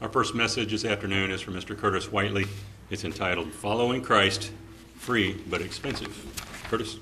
Our 0.00 0.08
first 0.08 0.32
message 0.32 0.70
this 0.70 0.84
afternoon 0.84 1.32
is 1.32 1.40
from 1.40 1.54
Mr. 1.54 1.76
Curtis 1.76 2.12
Whiteley. 2.12 2.46
It's 2.88 3.02
entitled 3.02 3.52
Following 3.52 4.00
Christ, 4.00 4.52
Free 4.94 5.42
but 5.50 5.60
Expensive. 5.60 6.16
Curtis? 6.70 6.98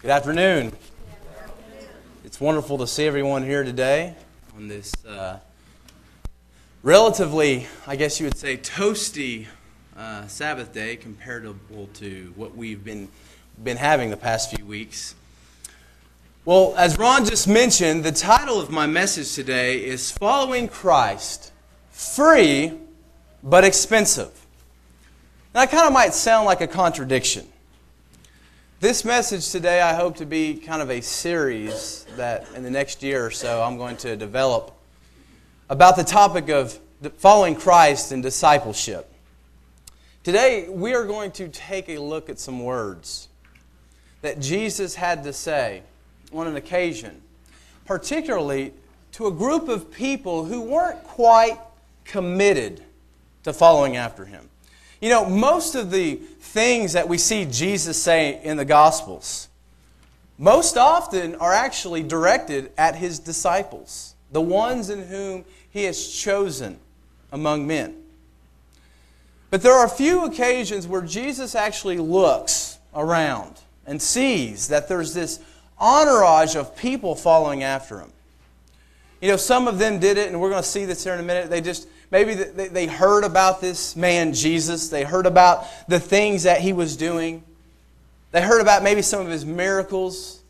Good 0.00 0.12
afternoon. 0.12 0.72
It's 2.24 2.40
wonderful 2.40 2.78
to 2.78 2.86
see 2.86 3.04
everyone 3.04 3.42
here 3.42 3.64
today 3.64 4.14
on 4.56 4.68
this 4.68 4.92
uh, 5.04 5.40
relatively, 6.84 7.66
I 7.84 7.96
guess 7.96 8.20
you 8.20 8.26
would 8.26 8.38
say, 8.38 8.56
toasty 8.56 9.46
uh, 9.96 10.28
Sabbath 10.28 10.72
day 10.72 10.94
comparable 10.94 11.88
to 11.94 12.32
what 12.36 12.56
we've 12.56 12.84
been, 12.84 13.08
been 13.64 13.76
having 13.76 14.10
the 14.10 14.16
past 14.16 14.54
few 14.54 14.64
weeks. 14.64 15.16
Well, 16.46 16.74
as 16.76 16.96
Ron 16.96 17.24
just 17.24 17.48
mentioned, 17.48 18.04
the 18.04 18.12
title 18.12 18.60
of 18.60 18.70
my 18.70 18.86
message 18.86 19.34
today 19.34 19.84
is 19.84 20.12
Following 20.12 20.68
Christ 20.68 21.50
Free 21.90 22.72
but 23.42 23.64
Expensive. 23.64 24.46
Now, 25.52 25.62
that 25.62 25.72
kind 25.72 25.88
of 25.88 25.92
might 25.92 26.14
sound 26.14 26.46
like 26.46 26.60
a 26.60 26.68
contradiction. 26.68 27.48
This 28.78 29.04
message 29.04 29.50
today, 29.50 29.80
I 29.80 29.94
hope 29.94 30.18
to 30.18 30.24
be 30.24 30.54
kind 30.54 30.80
of 30.80 30.88
a 30.88 31.00
series 31.00 32.06
that 32.14 32.46
in 32.54 32.62
the 32.62 32.70
next 32.70 33.02
year 33.02 33.26
or 33.26 33.32
so 33.32 33.60
I'm 33.60 33.76
going 33.76 33.96
to 33.96 34.16
develop 34.16 34.70
about 35.68 35.96
the 35.96 36.04
topic 36.04 36.48
of 36.48 36.78
following 37.16 37.56
Christ 37.56 38.12
and 38.12 38.22
discipleship. 38.22 39.12
Today, 40.22 40.68
we 40.68 40.94
are 40.94 41.06
going 41.06 41.32
to 41.32 41.48
take 41.48 41.88
a 41.88 41.98
look 41.98 42.30
at 42.30 42.38
some 42.38 42.62
words 42.62 43.30
that 44.22 44.38
Jesus 44.38 44.94
had 44.94 45.24
to 45.24 45.32
say 45.32 45.82
on 46.32 46.46
an 46.46 46.56
occasion, 46.56 47.22
particularly 47.84 48.72
to 49.12 49.26
a 49.26 49.30
group 49.30 49.68
of 49.68 49.90
people 49.90 50.44
who 50.44 50.60
weren't 50.60 51.02
quite 51.04 51.58
committed 52.04 52.82
to 53.44 53.52
following 53.52 53.96
after 53.96 54.24
him. 54.24 54.48
You 55.00 55.10
know, 55.10 55.28
most 55.28 55.74
of 55.74 55.90
the 55.90 56.16
things 56.16 56.94
that 56.94 57.08
we 57.08 57.18
see 57.18 57.44
Jesus 57.44 58.02
say 58.02 58.42
in 58.42 58.56
the 58.56 58.64
Gospels, 58.64 59.48
most 60.38 60.76
often 60.76 61.34
are 61.36 61.52
actually 61.52 62.02
directed 62.02 62.72
at 62.76 62.96
his 62.96 63.18
disciples, 63.18 64.14
the 64.32 64.40
ones 64.40 64.90
in 64.90 65.06
whom 65.06 65.44
he 65.70 65.84
has 65.84 66.08
chosen 66.08 66.78
among 67.32 67.66
men. 67.66 68.02
But 69.50 69.62
there 69.62 69.72
are 69.72 69.86
a 69.86 69.90
few 69.90 70.24
occasions 70.24 70.86
where 70.86 71.02
Jesus 71.02 71.54
actually 71.54 71.98
looks 71.98 72.78
around 72.94 73.60
and 73.86 74.00
sees 74.02 74.68
that 74.68 74.88
there's 74.88 75.14
this 75.14 75.40
entourage 75.80 76.56
of 76.56 76.76
people 76.76 77.14
following 77.14 77.62
after 77.62 78.00
him. 78.00 78.12
You 79.20 79.28
know, 79.28 79.36
some 79.36 79.66
of 79.66 79.78
them 79.78 79.98
did 79.98 80.18
it, 80.18 80.28
and 80.28 80.40
we're 80.40 80.50
going 80.50 80.62
to 80.62 80.68
see 80.68 80.84
this 80.84 81.02
here 81.04 81.14
in 81.14 81.20
a 81.20 81.22
minute. 81.22 81.48
They 81.48 81.60
just, 81.60 81.88
maybe 82.10 82.34
they 82.34 82.86
heard 82.86 83.24
about 83.24 83.60
this 83.60 83.96
man, 83.96 84.32
Jesus. 84.34 84.88
They 84.88 85.04
heard 85.04 85.26
about 85.26 85.66
the 85.88 85.98
things 85.98 86.42
that 86.42 86.60
he 86.60 86.72
was 86.72 86.96
doing. 86.96 87.42
They 88.32 88.42
heard 88.42 88.60
about 88.60 88.82
maybe 88.82 89.02
some 89.02 89.20
of 89.20 89.28
his 89.28 89.46
miracles. 89.46 90.42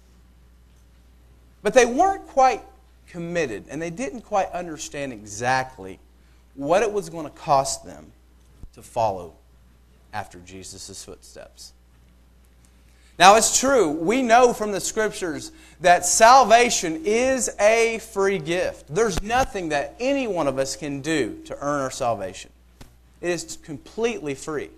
But 1.62 1.74
they 1.74 1.86
weren't 1.86 2.27
quite 2.28 2.62
committed, 3.08 3.64
and 3.70 3.80
they 3.80 3.91
didn't 3.91 4.22
quite 4.22 4.50
understand 4.50 5.12
exactly 5.12 5.98
what 6.54 6.82
it 6.82 6.92
was 6.92 7.08
going 7.08 7.24
to 7.24 7.30
cost 7.30 7.84
them 7.84 8.12
to 8.74 8.82
follow 8.82 9.34
after 10.12 10.38
Jesus' 10.41 11.04
footsteps. 11.04 11.72
Now, 13.19 13.36
it's 13.36 13.59
true. 13.59 13.91
We 13.91 14.22
know 14.22 14.53
from 14.53 14.72
the 14.72 14.81
scriptures 14.81 15.53
that 15.81 16.05
salvation 16.05 17.03
is 17.05 17.50
a 17.59 17.98
free 17.98 18.39
gift. 18.39 18.95
There's 18.95 19.22
nothing 19.22 19.70
that 19.70 19.95
any 19.98 20.27
one 20.27 20.47
of 20.47 20.59
us 20.59 20.77
can 20.77 21.00
do 21.00 21.41
to 21.47 21.56
earn 21.61 21.81
our 21.81 21.91
salvation, 21.91 22.50
it 23.20 23.31
is 23.31 23.59
completely 23.62 24.34
free. 24.34 24.70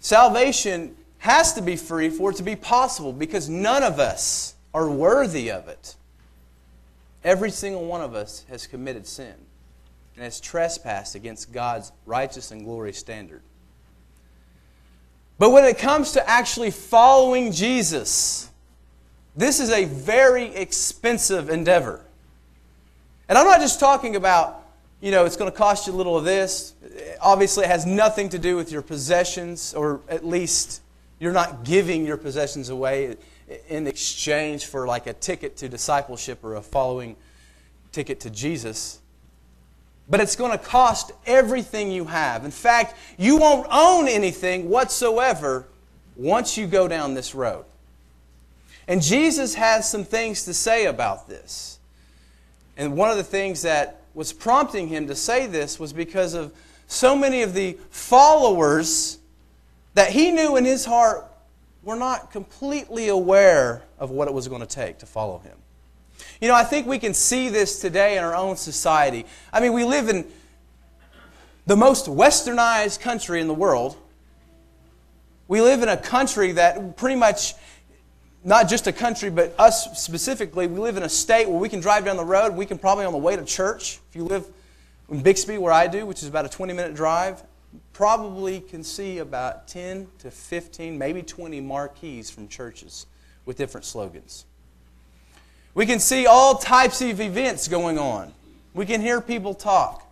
Salvation 0.00 0.94
has 1.18 1.54
to 1.54 1.62
be 1.62 1.76
free 1.76 2.08
for 2.08 2.30
it 2.30 2.36
to 2.36 2.42
be 2.42 2.54
possible 2.54 3.12
because 3.12 3.48
none 3.48 3.82
of 3.82 3.98
us 3.98 4.54
are 4.72 4.88
worthy 4.88 5.50
of 5.50 5.66
it. 5.66 5.96
Every 7.24 7.50
single 7.50 7.84
one 7.84 8.00
of 8.00 8.14
us 8.14 8.44
has 8.48 8.66
committed 8.66 9.06
sin 9.06 9.34
and 10.14 10.24
has 10.24 10.40
trespassed 10.40 11.14
against 11.14 11.52
God's 11.52 11.90
righteous 12.06 12.52
and 12.52 12.64
glorious 12.64 12.98
standard. 12.98 13.42
But 15.38 15.50
when 15.50 15.64
it 15.64 15.78
comes 15.78 16.12
to 16.12 16.28
actually 16.28 16.70
following 16.70 17.52
Jesus, 17.52 18.50
this 19.36 19.60
is 19.60 19.70
a 19.70 19.84
very 19.84 20.46
expensive 20.54 21.48
endeavor. 21.48 22.00
And 23.28 23.38
I'm 23.38 23.46
not 23.46 23.60
just 23.60 23.78
talking 23.78 24.16
about, 24.16 24.66
you 25.00 25.12
know, 25.12 25.24
it's 25.24 25.36
going 25.36 25.50
to 25.50 25.56
cost 25.56 25.86
you 25.86 25.92
a 25.92 25.96
little 25.96 26.16
of 26.16 26.24
this. 26.24 26.74
Obviously, 27.20 27.64
it 27.64 27.68
has 27.68 27.86
nothing 27.86 28.28
to 28.30 28.38
do 28.38 28.56
with 28.56 28.72
your 28.72 28.82
possessions, 28.82 29.74
or 29.74 30.00
at 30.08 30.26
least 30.26 30.82
you're 31.20 31.32
not 31.32 31.64
giving 31.64 32.04
your 32.04 32.16
possessions 32.16 32.68
away 32.68 33.16
in 33.68 33.86
exchange 33.86 34.66
for 34.66 34.86
like 34.86 35.06
a 35.06 35.12
ticket 35.12 35.56
to 35.58 35.68
discipleship 35.68 36.42
or 36.42 36.56
a 36.56 36.62
following 36.62 37.16
ticket 37.92 38.20
to 38.20 38.30
Jesus 38.30 39.00
but 40.08 40.20
it's 40.20 40.36
going 40.36 40.52
to 40.52 40.58
cost 40.58 41.12
everything 41.26 41.90
you 41.90 42.06
have. 42.06 42.44
In 42.44 42.50
fact, 42.50 42.96
you 43.18 43.36
won't 43.36 43.66
own 43.70 44.08
anything 44.08 44.68
whatsoever 44.68 45.66
once 46.16 46.56
you 46.56 46.66
go 46.66 46.88
down 46.88 47.14
this 47.14 47.34
road. 47.34 47.64
And 48.86 49.02
Jesus 49.02 49.54
has 49.54 49.88
some 49.88 50.04
things 50.04 50.44
to 50.46 50.54
say 50.54 50.86
about 50.86 51.28
this. 51.28 51.78
And 52.76 52.96
one 52.96 53.10
of 53.10 53.16
the 53.18 53.24
things 53.24 53.62
that 53.62 54.02
was 54.14 54.32
prompting 54.32 54.88
him 54.88 55.06
to 55.08 55.14
say 55.14 55.46
this 55.46 55.78
was 55.78 55.92
because 55.92 56.32
of 56.32 56.52
so 56.86 57.14
many 57.14 57.42
of 57.42 57.52
the 57.52 57.76
followers 57.90 59.18
that 59.94 60.10
he 60.10 60.30
knew 60.30 60.56
in 60.56 60.64
his 60.64 60.86
heart 60.86 61.26
were 61.82 61.96
not 61.96 62.32
completely 62.32 63.08
aware 63.08 63.82
of 63.98 64.10
what 64.10 64.26
it 64.26 64.34
was 64.34 64.48
going 64.48 64.60
to 64.60 64.66
take 64.66 64.98
to 64.98 65.06
follow 65.06 65.38
him. 65.38 65.56
You 66.40 66.46
know, 66.46 66.54
I 66.54 66.62
think 66.62 66.86
we 66.86 66.98
can 66.98 67.14
see 67.14 67.48
this 67.48 67.80
today 67.80 68.16
in 68.16 68.22
our 68.22 68.34
own 68.34 68.56
society. 68.56 69.26
I 69.52 69.60
mean, 69.60 69.72
we 69.72 69.84
live 69.84 70.08
in 70.08 70.24
the 71.66 71.76
most 71.76 72.06
westernized 72.06 73.00
country 73.00 73.40
in 73.40 73.48
the 73.48 73.54
world. 73.54 73.96
We 75.48 75.60
live 75.60 75.82
in 75.82 75.88
a 75.88 75.96
country 75.96 76.52
that 76.52 76.96
pretty 76.96 77.16
much, 77.16 77.54
not 78.44 78.68
just 78.68 78.86
a 78.86 78.92
country, 78.92 79.30
but 79.30 79.52
us 79.58 80.00
specifically, 80.00 80.68
we 80.68 80.78
live 80.78 80.96
in 80.96 81.02
a 81.02 81.08
state 81.08 81.48
where 81.48 81.58
we 81.58 81.68
can 81.68 81.80
drive 81.80 82.04
down 82.04 82.16
the 82.16 82.24
road. 82.24 82.54
We 82.54 82.66
can 82.66 82.78
probably 82.78 83.04
on 83.04 83.12
the 83.12 83.18
way 83.18 83.34
to 83.34 83.44
church. 83.44 83.98
If 84.08 84.14
you 84.14 84.22
live 84.24 84.46
in 85.10 85.22
Bixby, 85.22 85.58
where 85.58 85.72
I 85.72 85.88
do, 85.88 86.06
which 86.06 86.22
is 86.22 86.28
about 86.28 86.44
a 86.44 86.48
20 86.48 86.72
minute 86.72 86.94
drive, 86.94 87.42
probably 87.92 88.60
can 88.60 88.84
see 88.84 89.18
about 89.18 89.66
10 89.66 90.06
to 90.20 90.30
15, 90.30 90.96
maybe 90.96 91.22
20 91.22 91.60
marquees 91.62 92.30
from 92.30 92.46
churches 92.46 93.06
with 93.44 93.56
different 93.56 93.84
slogans. 93.84 94.44
We 95.78 95.86
can 95.86 96.00
see 96.00 96.26
all 96.26 96.56
types 96.56 97.00
of 97.02 97.20
events 97.20 97.68
going 97.68 98.00
on. 98.00 98.32
We 98.74 98.84
can 98.84 99.00
hear 99.00 99.20
people 99.20 99.54
talk. 99.54 100.04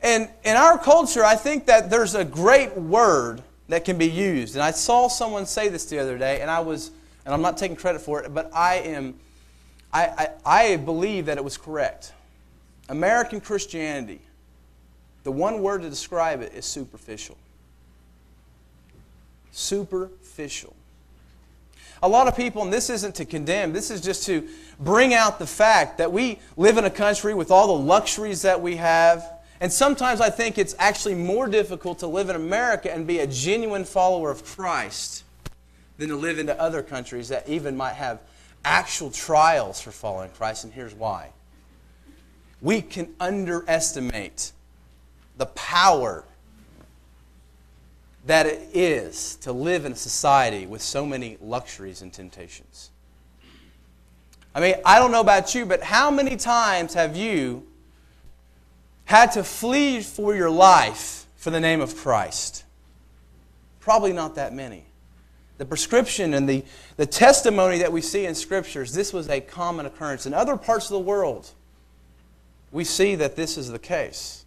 And 0.00 0.28
in 0.44 0.54
our 0.54 0.78
culture, 0.78 1.24
I 1.24 1.34
think 1.34 1.66
that 1.66 1.90
there's 1.90 2.14
a 2.14 2.24
great 2.24 2.76
word 2.76 3.42
that 3.66 3.84
can 3.84 3.98
be 3.98 4.08
used. 4.08 4.54
And 4.54 4.62
I 4.62 4.70
saw 4.70 5.08
someone 5.08 5.46
say 5.46 5.68
this 5.68 5.86
the 5.86 5.98
other 5.98 6.16
day, 6.16 6.40
and 6.40 6.48
I 6.48 6.60
was, 6.60 6.92
and 7.24 7.34
I'm 7.34 7.42
not 7.42 7.58
taking 7.58 7.76
credit 7.76 8.02
for 8.02 8.22
it, 8.22 8.32
but 8.32 8.54
I 8.54 8.76
am, 8.76 9.16
I, 9.92 10.06
I, 10.06 10.28
I 10.44 10.76
believe 10.76 11.26
that 11.26 11.38
it 11.38 11.42
was 11.42 11.56
correct. 11.56 12.12
American 12.88 13.40
Christianity, 13.40 14.20
the 15.24 15.32
one 15.32 15.60
word 15.60 15.82
to 15.82 15.90
describe 15.90 16.40
it 16.40 16.54
is 16.54 16.66
superficial. 16.66 17.36
Superficial. 19.50 20.76
A 22.02 22.08
lot 22.08 22.28
of 22.28 22.36
people, 22.36 22.62
and 22.62 22.72
this 22.72 22.88
isn't 22.88 23.14
to 23.16 23.24
condemn, 23.24 23.72
this 23.72 23.90
is 23.90 24.00
just 24.00 24.24
to 24.26 24.48
bring 24.78 25.12
out 25.12 25.38
the 25.38 25.46
fact 25.46 25.98
that 25.98 26.10
we 26.12 26.38
live 26.56 26.78
in 26.78 26.84
a 26.84 26.90
country 26.90 27.34
with 27.34 27.50
all 27.50 27.66
the 27.66 27.84
luxuries 27.84 28.42
that 28.42 28.60
we 28.60 28.76
have. 28.76 29.40
And 29.60 29.70
sometimes 29.70 30.22
I 30.22 30.30
think 30.30 30.56
it's 30.56 30.74
actually 30.78 31.14
more 31.14 31.46
difficult 31.46 31.98
to 31.98 32.06
live 32.06 32.30
in 32.30 32.36
America 32.36 32.90
and 32.90 33.06
be 33.06 33.18
a 33.18 33.26
genuine 33.26 33.84
follower 33.84 34.30
of 34.30 34.44
Christ 34.44 35.24
than 35.98 36.08
to 36.08 36.16
live 36.16 36.38
into 36.38 36.58
other 36.58 36.82
countries 36.82 37.28
that 37.28 37.46
even 37.46 37.76
might 37.76 37.94
have 37.94 38.20
actual 38.64 39.10
trials 39.10 39.80
for 39.80 39.90
following 39.90 40.30
Christ. 40.30 40.64
And 40.64 40.72
here's 40.72 40.94
why 40.94 41.30
we 42.62 42.82
can 42.82 43.14
underestimate 43.20 44.52
the 45.36 45.46
power 45.46 46.24
that 48.26 48.46
it 48.46 48.68
is 48.74 49.36
to 49.36 49.52
live 49.52 49.84
in 49.84 49.92
a 49.92 49.96
society 49.96 50.66
with 50.66 50.82
so 50.82 51.06
many 51.06 51.38
luxuries 51.40 52.02
and 52.02 52.12
temptations. 52.12 52.90
I 54.54 54.60
mean, 54.60 54.74
I 54.84 54.98
don't 54.98 55.10
know 55.10 55.20
about 55.20 55.54
you, 55.54 55.64
but 55.64 55.82
how 55.82 56.10
many 56.10 56.36
times 56.36 56.94
have 56.94 57.16
you 57.16 57.66
had 59.04 59.32
to 59.32 59.42
flee 59.42 60.02
for 60.02 60.34
your 60.34 60.50
life 60.50 61.26
for 61.36 61.50
the 61.50 61.60
name 61.60 61.80
of 61.80 61.96
Christ? 61.96 62.64
Probably 63.80 64.12
not 64.12 64.34
that 64.34 64.52
many. 64.52 64.84
the 65.60 65.66
prescription 65.66 66.32
and 66.32 66.48
the, 66.48 66.64
the 66.96 67.04
testimony 67.04 67.76
that 67.76 67.92
we 67.92 68.00
see 68.00 68.24
in 68.24 68.34
scriptures, 68.34 68.94
this 68.94 69.12
was 69.12 69.28
a 69.28 69.42
common 69.42 69.84
occurrence. 69.84 70.24
In 70.24 70.32
other 70.32 70.56
parts 70.56 70.86
of 70.86 70.92
the 70.92 71.00
world, 71.00 71.50
we 72.72 72.82
see 72.82 73.14
that 73.16 73.36
this 73.36 73.58
is 73.58 73.68
the 73.70 73.78
case. 73.78 74.46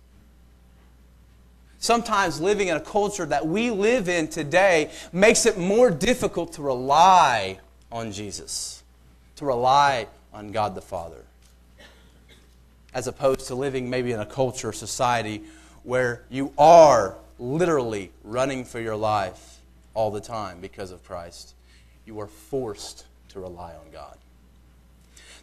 Sometimes 1.84 2.40
living 2.40 2.70
in 2.70 2.78
a 2.78 2.80
culture 2.80 3.26
that 3.26 3.46
we 3.46 3.70
live 3.70 4.08
in 4.08 4.30
today 4.30 4.90
makes 5.12 5.46
it 5.46 5.58
more 5.58 5.92
difficult 5.92 6.54
to 6.54 6.62
rely 6.62 7.60
on 7.92 8.14
Jesus, 8.14 8.84
to 9.36 9.46
rely 9.46 10.08
on 10.34 10.54
God 10.54 10.76
the 10.76 10.82
Father, 10.82 11.26
as 12.94 13.08
opposed 13.08 13.48
to 13.48 13.56
living 13.56 13.90
maybe 13.90 14.14
in 14.14 14.22
a 14.22 14.26
culture 14.26 14.70
or 14.70 14.72
society 14.72 15.44
where 15.84 16.22
you 16.30 16.54
are 16.58 17.16
literally 17.38 18.12
running 18.24 18.64
for 18.64 18.80
your 18.80 18.96
life 18.96 19.60
all 19.94 20.10
the 20.10 20.22
time 20.22 20.62
because 20.62 20.90
of 20.90 21.04
Christ. 21.04 21.54
You 22.06 22.18
are 22.22 22.28
forced 22.28 23.04
to 23.28 23.42
rely 23.42 23.74
on 23.74 23.92
God. 23.92 24.18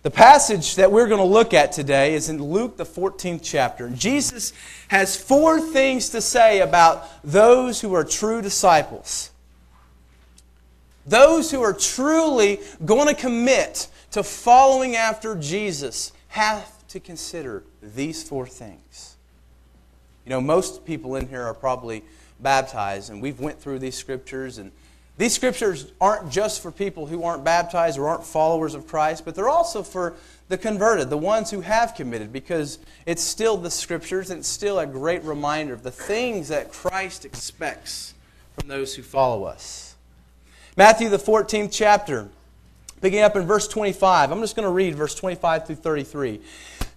The 0.02 0.10
passage 0.10 0.76
that 0.76 0.90
we're 0.90 1.08
going 1.08 1.20
to 1.20 1.26
look 1.26 1.52
at 1.52 1.72
today 1.72 2.14
is 2.14 2.30
in 2.30 2.42
Luke, 2.42 2.78
the 2.78 2.86
14th 2.86 3.40
chapter. 3.42 3.90
Jesus 3.90 4.54
has 4.88 5.14
four 5.14 5.60
things 5.60 6.08
to 6.10 6.22
say 6.22 6.60
about 6.60 7.06
those 7.22 7.82
who 7.82 7.92
are 7.92 8.04
true 8.04 8.40
disciples. 8.40 9.30
Those 11.04 11.50
who 11.50 11.60
are 11.60 11.74
truly 11.74 12.60
going 12.82 13.08
to 13.08 13.14
commit 13.14 13.88
to 14.12 14.22
following 14.22 14.96
after 14.96 15.34
Jesus 15.34 16.12
have 16.28 16.86
to 16.88 16.98
consider 16.98 17.62
these 17.82 18.22
four 18.22 18.46
things. 18.46 19.16
You 20.24 20.30
know, 20.30 20.40
most 20.40 20.86
people 20.86 21.16
in 21.16 21.28
here 21.28 21.42
are 21.42 21.54
probably 21.54 22.04
baptized, 22.38 23.10
and 23.10 23.20
we've 23.20 23.40
went 23.40 23.60
through 23.60 23.80
these 23.80 23.96
scriptures 23.96 24.56
and 24.56 24.72
these 25.20 25.34
scriptures 25.34 25.92
aren't 26.00 26.30
just 26.30 26.62
for 26.62 26.72
people 26.72 27.04
who 27.04 27.24
aren't 27.24 27.44
baptized 27.44 27.98
or 27.98 28.08
aren't 28.08 28.24
followers 28.24 28.72
of 28.72 28.86
Christ, 28.86 29.22
but 29.22 29.34
they're 29.34 29.50
also 29.50 29.82
for 29.82 30.14
the 30.48 30.56
converted, 30.56 31.10
the 31.10 31.18
ones 31.18 31.50
who 31.50 31.60
have 31.60 31.94
committed, 31.94 32.32
because 32.32 32.78
it's 33.04 33.22
still 33.22 33.58
the 33.58 33.70
scriptures 33.70 34.30
and 34.30 34.38
it's 34.38 34.48
still 34.48 34.78
a 34.78 34.86
great 34.86 35.22
reminder 35.22 35.74
of 35.74 35.82
the 35.82 35.90
things 35.90 36.48
that 36.48 36.72
Christ 36.72 37.26
expects 37.26 38.14
from 38.58 38.68
those 38.68 38.94
who 38.94 39.02
follow 39.02 39.44
us. 39.44 39.94
Matthew, 40.74 41.10
the 41.10 41.18
14th 41.18 41.68
chapter, 41.70 42.30
picking 43.02 43.20
up 43.20 43.36
in 43.36 43.42
verse 43.42 43.68
25. 43.68 44.32
I'm 44.32 44.40
just 44.40 44.56
going 44.56 44.66
to 44.66 44.72
read 44.72 44.94
verse 44.94 45.14
25 45.14 45.66
through 45.66 45.76
33. 45.76 46.40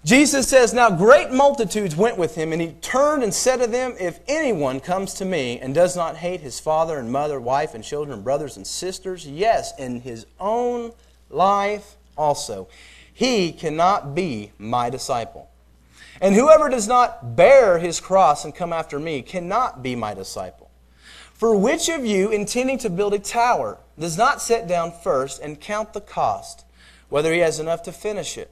Jesus 0.06 0.50
says, 0.50 0.74
Now 0.74 0.90
great 0.90 1.32
multitudes 1.32 1.96
went 1.96 2.18
with 2.18 2.36
him, 2.36 2.52
and 2.52 2.62
he 2.62 2.74
turned 2.82 3.24
and 3.24 3.34
said 3.34 3.58
to 3.58 3.68
them, 3.68 3.96
If 3.98 4.20
anyone 4.28 4.82
comes 4.82 5.14
to 5.16 5.26
me 5.26 5.60
and 5.60 5.74
does 5.74 5.96
not 5.96 6.18
hate 6.18 6.42
his 6.42 6.60
father 6.60 7.00
and 7.00 7.10
mother, 7.10 7.40
wife 7.40 7.74
and 7.74 7.84
children, 7.84 8.22
brothers 8.22 8.58
and 8.58 8.68
sisters, 8.68 9.26
yes, 9.26 9.72
and 9.80 10.02
his 10.02 10.26
own 10.42 10.92
life 11.30 11.96
also, 12.18 12.68
he 13.14 13.54
cannot 13.54 14.14
be 14.14 14.52
my 14.58 14.90
disciple. 14.90 15.50
And 16.20 16.36
whoever 16.36 16.68
does 16.68 16.88
not 16.88 17.38
bear 17.38 17.80
his 17.80 18.02
cross 18.02 18.44
and 18.44 18.54
come 18.54 18.74
after 18.74 19.00
me 19.00 19.22
cannot 19.22 19.82
be 19.82 19.96
my 19.96 20.14
disciple. 20.14 20.70
For 21.34 21.56
which 21.56 21.88
of 21.88 22.06
you, 22.06 22.30
intending 22.30 22.78
to 22.80 22.90
build 22.90 23.14
a 23.14 23.20
tower, 23.20 23.78
does 23.98 24.18
not 24.18 24.42
sit 24.42 24.68
down 24.68 24.92
first 24.92 25.42
and 25.42 25.62
count 25.62 25.94
the 25.94 26.02
cost, 26.02 26.66
whether 27.08 27.32
he 27.32 27.40
has 27.40 27.60
enough 27.60 27.84
to 27.84 27.94
finish 27.94 28.38
it? 28.38 28.52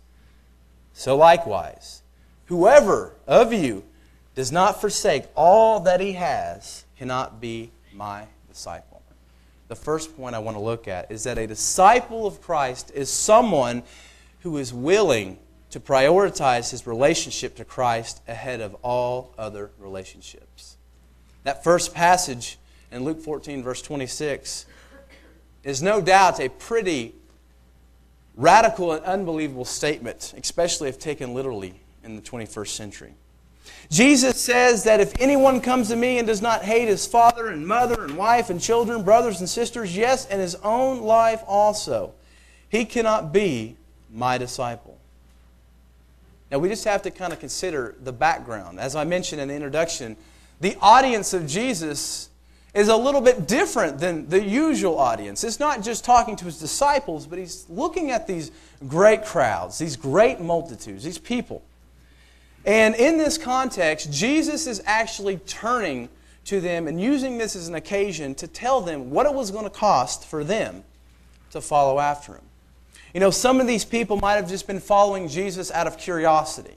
So 0.93 1.15
likewise, 1.15 2.01
whoever 2.45 3.15
of 3.27 3.53
you 3.53 3.83
does 4.35 4.51
not 4.51 4.81
forsake 4.81 5.25
all 5.35 5.79
that 5.81 5.99
he 5.99 6.13
has 6.13 6.85
cannot 6.97 7.41
be 7.41 7.71
my 7.93 8.25
disciple. 8.47 9.01
The 9.67 9.75
first 9.75 10.15
point 10.17 10.35
I 10.35 10.39
want 10.39 10.57
to 10.57 10.61
look 10.61 10.87
at 10.87 11.11
is 11.11 11.23
that 11.23 11.37
a 11.37 11.47
disciple 11.47 12.27
of 12.27 12.41
Christ 12.41 12.91
is 12.93 13.09
someone 13.09 13.83
who 14.41 14.57
is 14.57 14.73
willing 14.73 15.39
to 15.69 15.79
prioritize 15.79 16.71
his 16.71 16.85
relationship 16.85 17.55
to 17.55 17.63
Christ 17.63 18.21
ahead 18.27 18.59
of 18.59 18.75
all 18.81 19.33
other 19.37 19.71
relationships. 19.79 20.75
That 21.43 21.63
first 21.63 21.93
passage 21.93 22.57
in 22.91 23.05
Luke 23.05 23.21
14, 23.21 23.63
verse 23.63 23.81
26, 23.81 24.65
is 25.63 25.81
no 25.81 26.01
doubt 26.01 26.39
a 26.39 26.49
pretty 26.49 27.15
radical 28.35 28.93
and 28.93 29.03
unbelievable 29.05 29.65
statement, 29.65 30.33
especially 30.37 30.89
if 30.89 30.99
taken 30.99 31.33
literally 31.33 31.73
in 32.03 32.15
the 32.15 32.21
21st 32.21 32.69
century. 32.69 33.13
Jesus 33.89 34.39
says 34.39 34.85
that 34.85 35.01
if 35.01 35.19
anyone 35.19 35.59
comes 35.59 35.89
to 35.89 35.95
me 35.95 36.17
and 36.17 36.25
does 36.25 36.41
not 36.41 36.63
hate 36.63 36.87
his 36.87 37.05
father 37.05 37.47
and 37.47 37.67
mother 37.67 38.05
and 38.05 38.15
wife 38.17 38.49
and 38.49 38.61
children, 38.61 39.03
brothers 39.03 39.39
and 39.39 39.49
sisters, 39.49 39.95
yes, 39.95 40.25
and 40.27 40.39
his 40.39 40.55
own 40.55 41.01
life 41.01 41.43
also, 41.45 42.13
he 42.69 42.85
cannot 42.85 43.33
be 43.33 43.75
my 44.09 44.37
disciple. 44.37 44.97
Now, 46.49 46.59
we 46.59 46.69
just 46.69 46.85
have 46.85 47.01
to 47.03 47.11
kind 47.11 47.33
of 47.33 47.39
consider 47.39 47.95
the 48.01 48.11
background. 48.11 48.79
As 48.79 48.95
I 48.95 49.03
mentioned 49.03 49.41
in 49.41 49.49
the 49.49 49.55
introduction, 49.55 50.17
the 50.59 50.77
audience 50.81 51.33
of 51.33 51.47
Jesus 51.47 52.29
is 52.73 52.87
a 52.87 52.95
little 52.95 53.21
bit 53.21 53.47
different 53.47 53.99
than 53.99 54.29
the 54.29 54.41
usual 54.41 54.97
audience. 54.97 55.43
It's 55.43 55.59
not 55.59 55.83
just 55.83 56.05
talking 56.05 56.35
to 56.37 56.45
his 56.45 56.57
disciples, 56.59 57.27
but 57.27 57.37
he's 57.37 57.65
looking 57.69 58.11
at 58.11 58.27
these 58.27 58.51
great 58.87 59.25
crowds, 59.25 59.77
these 59.77 59.97
great 59.97 60.39
multitudes, 60.39 61.03
these 61.03 61.17
people. 61.17 61.63
And 62.65 62.95
in 62.95 63.17
this 63.17 63.37
context, 63.37 64.11
Jesus 64.11 64.67
is 64.67 64.81
actually 64.85 65.37
turning 65.37 66.07
to 66.45 66.61
them 66.61 66.87
and 66.87 66.99
using 66.99 67.37
this 67.37 67.55
as 67.55 67.67
an 67.67 67.75
occasion 67.75 68.35
to 68.35 68.47
tell 68.47 68.81
them 68.81 69.09
what 69.09 69.25
it 69.25 69.33
was 69.33 69.51
going 69.51 69.65
to 69.65 69.69
cost 69.69 70.25
for 70.25 70.43
them 70.43 70.83
to 71.51 71.59
follow 71.59 71.99
after 71.99 72.33
him. 72.33 72.41
You 73.13 73.19
know, 73.19 73.31
some 73.31 73.59
of 73.59 73.67
these 73.67 73.83
people 73.83 74.15
might 74.17 74.35
have 74.35 74.47
just 74.47 74.65
been 74.67 74.79
following 74.79 75.27
Jesus 75.27 75.71
out 75.71 75.87
of 75.87 75.97
curiosity. 75.97 76.75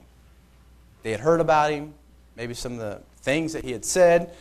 They 1.03 1.11
had 1.11 1.21
heard 1.21 1.39
about 1.39 1.71
him, 1.71 1.93
maybe 2.35 2.53
some 2.53 2.73
of 2.73 2.79
the 2.79 3.01
things 3.21 3.53
that 3.53 3.63
he 3.63 3.71
had 3.71 3.85
said. 3.85 4.31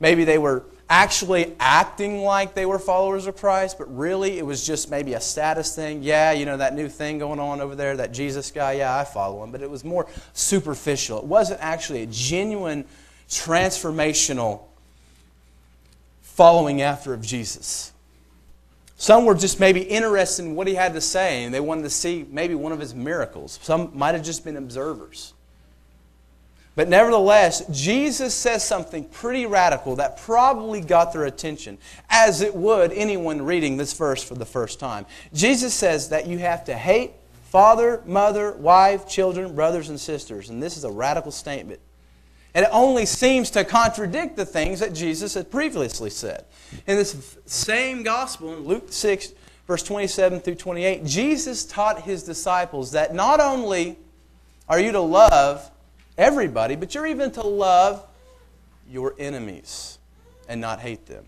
Maybe 0.00 0.24
they 0.24 0.38
were 0.38 0.64
actually 0.88 1.54
acting 1.58 2.22
like 2.22 2.54
they 2.54 2.66
were 2.66 2.78
followers 2.78 3.26
of 3.26 3.36
Christ, 3.36 3.78
but 3.78 3.94
really 3.96 4.38
it 4.38 4.44
was 4.44 4.66
just 4.66 4.90
maybe 4.90 5.14
a 5.14 5.20
status 5.20 5.74
thing. 5.74 6.02
Yeah, 6.02 6.32
you 6.32 6.44
know, 6.44 6.56
that 6.56 6.74
new 6.74 6.88
thing 6.88 7.18
going 7.18 7.40
on 7.40 7.60
over 7.60 7.74
there, 7.74 7.96
that 7.96 8.12
Jesus 8.12 8.50
guy, 8.50 8.72
yeah, 8.72 8.96
I 8.96 9.04
follow 9.04 9.42
him. 9.42 9.50
But 9.50 9.62
it 9.62 9.70
was 9.70 9.84
more 9.84 10.06
superficial. 10.32 11.18
It 11.18 11.24
wasn't 11.24 11.60
actually 11.62 12.02
a 12.02 12.06
genuine, 12.06 12.84
transformational 13.28 14.62
following 16.20 16.82
after 16.82 17.14
of 17.14 17.22
Jesus. 17.22 17.92
Some 18.96 19.24
were 19.24 19.34
just 19.34 19.60
maybe 19.60 19.82
interested 19.82 20.44
in 20.44 20.54
what 20.54 20.66
he 20.66 20.74
had 20.74 20.94
to 20.94 21.00
say, 21.00 21.44
and 21.44 21.52
they 21.52 21.60
wanted 21.60 21.82
to 21.82 21.90
see 21.90 22.26
maybe 22.30 22.54
one 22.54 22.72
of 22.72 22.80
his 22.80 22.94
miracles. 22.94 23.58
Some 23.62 23.90
might 23.94 24.14
have 24.14 24.24
just 24.24 24.44
been 24.44 24.56
observers. 24.56 25.32
But 26.76 26.88
nevertheless, 26.88 27.64
Jesus 27.70 28.34
says 28.34 28.66
something 28.66 29.04
pretty 29.04 29.46
radical 29.46 29.96
that 29.96 30.18
probably 30.18 30.80
got 30.80 31.12
their 31.12 31.24
attention, 31.24 31.78
as 32.10 32.40
it 32.40 32.54
would 32.54 32.92
anyone 32.92 33.42
reading 33.42 33.76
this 33.76 33.92
verse 33.92 34.22
for 34.24 34.34
the 34.34 34.44
first 34.44 34.80
time. 34.80 35.06
Jesus 35.32 35.72
says 35.72 36.08
that 36.08 36.26
you 36.26 36.38
have 36.38 36.64
to 36.64 36.74
hate 36.74 37.12
father, 37.44 38.02
mother, 38.04 38.52
wife, 38.54 39.08
children, 39.08 39.54
brothers, 39.54 39.88
and 39.88 40.00
sisters. 40.00 40.50
And 40.50 40.60
this 40.60 40.76
is 40.76 40.82
a 40.82 40.90
radical 40.90 41.30
statement. 41.30 41.78
And 42.52 42.64
it 42.64 42.70
only 42.72 43.06
seems 43.06 43.50
to 43.50 43.64
contradict 43.64 44.36
the 44.36 44.44
things 44.44 44.80
that 44.80 44.92
Jesus 44.92 45.34
had 45.34 45.50
previously 45.50 46.10
said. 46.10 46.44
In 46.88 46.96
this 46.96 47.38
same 47.46 48.02
gospel, 48.02 48.54
in 48.54 48.60
Luke 48.64 48.86
6, 48.90 49.32
verse 49.68 49.82
27 49.84 50.40
through 50.40 50.56
28, 50.56 51.04
Jesus 51.04 51.64
taught 51.64 52.02
his 52.02 52.24
disciples 52.24 52.90
that 52.92 53.14
not 53.14 53.40
only 53.40 53.98
are 54.68 54.80
you 54.80 54.90
to 54.90 55.00
love 55.00 55.70
everybody, 56.16 56.76
but 56.76 56.94
you're 56.94 57.06
even 57.06 57.30
to 57.32 57.42
love 57.42 58.06
your 58.90 59.14
enemies 59.18 59.98
and 60.48 60.60
not 60.60 60.80
hate 60.80 61.06
them. 61.06 61.24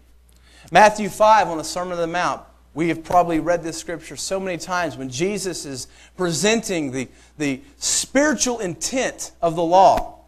Matthew 0.71 1.09
5 1.09 1.49
on 1.49 1.59
the 1.59 1.65
Sermon 1.65 1.95
on 1.95 1.99
the 1.99 2.07
Mount, 2.07 2.43
we 2.75 2.89
have 2.89 3.03
probably 3.03 3.41
read 3.41 3.63
this 3.63 3.79
scripture 3.79 4.17
so 4.17 4.39
many 4.39 4.59
times 4.59 4.97
when 4.97 5.09
Jesus 5.09 5.65
is 5.65 5.89
presenting 6.17 6.91
the, 6.93 7.09
the 7.39 7.61
spiritual 7.79 8.59
intent 8.59 9.33
of 9.41 9.57
the 9.57 9.63
law. 9.63 10.19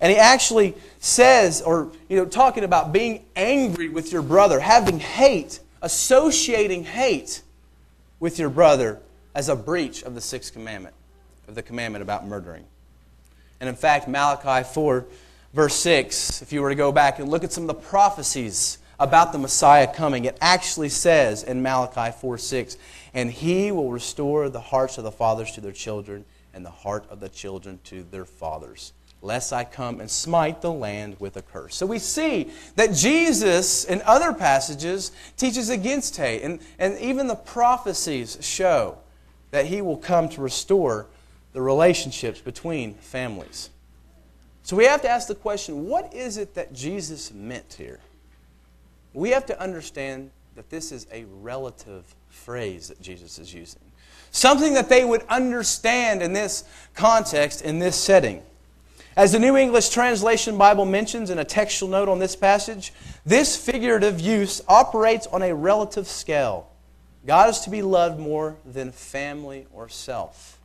And 0.00 0.12
he 0.12 0.18
actually 0.18 0.74
says, 0.98 1.62
or 1.62 1.90
you 2.10 2.18
know, 2.18 2.26
talking 2.26 2.64
about 2.64 2.92
being 2.92 3.24
angry 3.34 3.88
with 3.88 4.12
your 4.12 4.20
brother, 4.20 4.60
having 4.60 5.00
hate 5.00 5.60
associating 5.82 6.84
hate 6.84 7.42
with 8.18 8.38
your 8.38 8.50
brother 8.50 9.00
as 9.34 9.48
a 9.48 9.56
breach 9.56 10.02
of 10.02 10.14
the 10.14 10.20
sixth 10.20 10.52
commandment, 10.52 10.94
of 11.48 11.54
the 11.54 11.62
commandment 11.62 12.02
about 12.02 12.26
murdering. 12.26 12.64
And 13.60 13.68
in 13.68 13.74
fact, 13.74 14.08
Malachi 14.08 14.68
4, 14.72 15.06
verse 15.54 15.74
6, 15.76 16.42
if 16.42 16.52
you 16.52 16.62
were 16.62 16.68
to 16.68 16.74
go 16.74 16.92
back 16.92 17.18
and 17.18 17.28
look 17.28 17.44
at 17.44 17.52
some 17.52 17.64
of 17.64 17.68
the 17.68 17.82
prophecies 17.82 18.78
about 18.98 19.32
the 19.32 19.38
Messiah 19.38 19.92
coming, 19.92 20.24
it 20.24 20.36
actually 20.40 20.88
says 20.88 21.42
in 21.42 21.62
Malachi 21.62 22.16
4 22.18 22.38
6, 22.38 22.76
and 23.14 23.30
he 23.30 23.70
will 23.70 23.90
restore 23.90 24.48
the 24.48 24.60
hearts 24.60 24.98
of 24.98 25.04
the 25.04 25.10
fathers 25.10 25.52
to 25.52 25.60
their 25.60 25.72
children, 25.72 26.24
and 26.56 26.64
the 26.64 26.70
heart 26.70 27.04
of 27.10 27.20
the 27.20 27.28
children 27.28 27.78
to 27.84 28.02
their 28.10 28.24
fathers, 28.24 28.94
lest 29.20 29.52
I 29.52 29.64
come 29.64 30.00
and 30.00 30.10
smite 30.10 30.62
the 30.62 30.72
land 30.72 31.16
with 31.18 31.36
a 31.36 31.42
curse. 31.42 31.76
So 31.76 31.84
we 31.84 31.98
see 31.98 32.50
that 32.76 32.94
Jesus, 32.94 33.84
in 33.84 34.00
other 34.06 34.32
passages, 34.32 35.12
teaches 35.36 35.68
against 35.68 36.16
hate, 36.16 36.42
and, 36.42 36.60
and 36.78 36.98
even 36.98 37.26
the 37.26 37.34
prophecies 37.34 38.38
show 38.40 38.96
that 39.50 39.66
he 39.66 39.82
will 39.82 39.98
come 39.98 40.30
to 40.30 40.40
restore 40.40 41.06
the 41.56 41.62
relationships 41.62 42.38
between 42.38 42.92
families. 42.96 43.70
So 44.62 44.76
we 44.76 44.84
have 44.84 45.00
to 45.00 45.08
ask 45.08 45.26
the 45.26 45.34
question 45.34 45.86
what 45.86 46.12
is 46.12 46.36
it 46.36 46.54
that 46.54 46.74
Jesus 46.74 47.32
meant 47.32 47.76
here? 47.78 47.98
We 49.14 49.30
have 49.30 49.46
to 49.46 49.58
understand 49.58 50.32
that 50.54 50.68
this 50.68 50.92
is 50.92 51.06
a 51.10 51.24
relative 51.40 52.14
phrase 52.28 52.88
that 52.88 53.00
Jesus 53.00 53.38
is 53.38 53.54
using. 53.54 53.80
Something 54.32 54.74
that 54.74 54.90
they 54.90 55.02
would 55.02 55.22
understand 55.30 56.20
in 56.20 56.34
this 56.34 56.64
context, 56.92 57.62
in 57.62 57.78
this 57.78 57.96
setting. 57.96 58.42
As 59.16 59.32
the 59.32 59.38
New 59.38 59.56
English 59.56 59.88
Translation 59.88 60.58
Bible 60.58 60.84
mentions 60.84 61.30
in 61.30 61.38
a 61.38 61.44
textual 61.44 61.90
note 61.90 62.10
on 62.10 62.18
this 62.18 62.36
passage, 62.36 62.92
this 63.24 63.56
figurative 63.56 64.20
use 64.20 64.60
operates 64.68 65.26
on 65.28 65.40
a 65.40 65.54
relative 65.54 66.06
scale. 66.06 66.68
God 67.24 67.48
is 67.48 67.60
to 67.60 67.70
be 67.70 67.80
loved 67.80 68.20
more 68.20 68.58
than 68.66 68.92
family 68.92 69.66
or 69.72 69.88
self. 69.88 70.55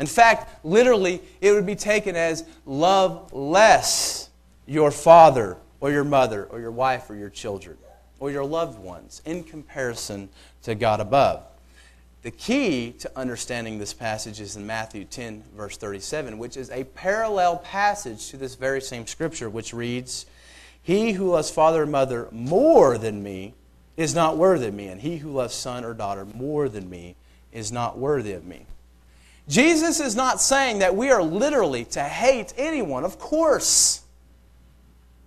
In 0.00 0.06
fact, 0.06 0.64
literally, 0.64 1.20
it 1.40 1.52
would 1.52 1.66
be 1.66 1.76
taken 1.76 2.16
as 2.16 2.44
love 2.66 3.32
less 3.32 4.30
your 4.66 4.90
father 4.90 5.56
or 5.80 5.90
your 5.90 6.04
mother 6.04 6.44
or 6.46 6.60
your 6.60 6.70
wife 6.70 7.10
or 7.10 7.14
your 7.14 7.30
children 7.30 7.76
or 8.18 8.30
your 8.30 8.44
loved 8.44 8.78
ones 8.78 9.20
in 9.24 9.44
comparison 9.44 10.28
to 10.62 10.74
God 10.74 11.00
above. 11.00 11.42
The 12.22 12.30
key 12.30 12.92
to 13.00 13.10
understanding 13.16 13.78
this 13.78 13.92
passage 13.92 14.40
is 14.40 14.56
in 14.56 14.66
Matthew 14.66 15.04
10, 15.04 15.44
verse 15.54 15.76
37, 15.76 16.38
which 16.38 16.56
is 16.56 16.70
a 16.70 16.84
parallel 16.84 17.58
passage 17.58 18.30
to 18.30 18.38
this 18.38 18.54
very 18.54 18.80
same 18.80 19.06
scripture, 19.06 19.50
which 19.50 19.74
reads, 19.74 20.24
He 20.82 21.12
who 21.12 21.32
loves 21.32 21.50
father 21.50 21.82
or 21.82 21.86
mother 21.86 22.28
more 22.32 22.96
than 22.96 23.22
me 23.22 23.52
is 23.98 24.14
not 24.14 24.38
worthy 24.38 24.68
of 24.68 24.74
me, 24.74 24.86
and 24.86 25.02
he 25.02 25.18
who 25.18 25.30
loves 25.30 25.54
son 25.54 25.84
or 25.84 25.92
daughter 25.92 26.24
more 26.24 26.70
than 26.70 26.88
me 26.88 27.14
is 27.52 27.70
not 27.70 27.98
worthy 27.98 28.32
of 28.32 28.44
me. 28.44 28.64
Jesus 29.48 30.00
is 30.00 30.16
not 30.16 30.40
saying 30.40 30.78
that 30.78 30.96
we 30.96 31.10
are 31.10 31.22
literally 31.22 31.84
to 31.86 32.02
hate 32.02 32.54
anyone. 32.56 33.04
Of 33.04 33.18
course. 33.18 34.02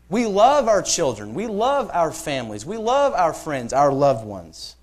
We 0.10 0.26
love 0.26 0.68
our 0.68 0.82
children. 0.82 1.34
We 1.34 1.48
love 1.48 1.92
our 1.94 2.12
families. 2.12 2.66
We 2.66 2.78
love 2.78 3.14
our 3.14 3.34
friends, 3.34 3.74
our 3.74 3.92
loved 3.92 4.26
ones. 4.26 4.76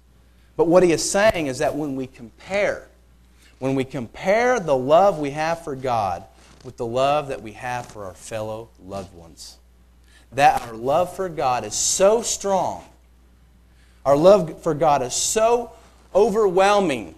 But 0.57 0.69
what 0.69 0.83
he 0.83 0.93
is 0.93 1.09
saying 1.09 1.47
is 1.47 1.59
that 1.59 1.75
when 1.75 1.97
we 1.97 2.07
compare, 2.07 2.87
when 3.59 3.75
we 3.75 3.85
compare 3.85 4.61
the 4.61 4.77
love 4.77 5.19
we 5.19 5.31
have 5.31 5.65
for 5.65 5.75
God 5.75 6.25
with 6.63 6.77
the 6.77 6.87
love 6.87 7.29
that 7.29 7.43
we 7.43 7.53
have 7.53 7.87
for 7.87 8.05
our 8.05 8.15
fellow 8.15 8.69
loved 8.85 9.15
ones, 9.15 9.57
that 10.33 10.63
our 10.63 10.75
love 10.75 11.15
for 11.15 11.29
God 11.29 11.65
is 11.65 11.75
so 11.75 12.23
strong, 12.23 12.85
our 14.05 14.17
love 14.17 14.63
for 14.63 14.75
God 14.75 15.03
is 15.03 15.15
so 15.15 15.73
overwhelming 16.15 17.15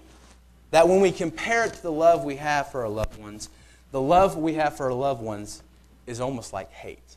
that 0.70 0.88
when 0.88 1.00
we 1.00 1.12
compare 1.12 1.64
it 1.64 1.74
to 1.74 1.82
the 1.82 1.92
love 1.92 2.24
we 2.24 2.36
have 2.36 2.70
for 2.70 2.82
our 2.82 2.88
loved 2.88 3.18
ones, 3.18 3.48
the 3.92 4.00
love 4.00 4.36
we 4.36 4.54
have 4.54 4.76
for 4.76 4.86
our 4.86 4.92
loved 4.92 5.22
ones 5.22 5.62
is 6.06 6.20
almost 6.20 6.52
like 6.52 6.70
hate. 6.72 7.16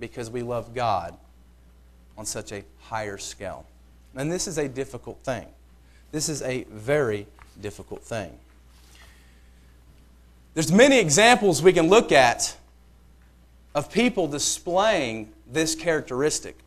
Because 0.00 0.30
we 0.30 0.42
love 0.42 0.74
God 0.74 1.16
on 2.18 2.26
such 2.26 2.52
a 2.52 2.64
higher 2.80 3.18
scale. 3.18 3.64
And 4.14 4.30
this 4.30 4.46
is 4.46 4.58
a 4.58 4.68
difficult 4.68 5.18
thing. 5.20 5.46
This 6.10 6.28
is 6.28 6.42
a 6.42 6.64
very 6.64 7.26
difficult 7.60 8.02
thing. 8.02 8.38
There's 10.54 10.70
many 10.70 10.98
examples 10.98 11.62
we 11.62 11.72
can 11.72 11.88
look 11.88 12.12
at 12.12 12.56
of 13.74 13.90
people 13.90 14.28
displaying 14.28 15.32
this 15.50 15.74
characteristic. 15.74 16.58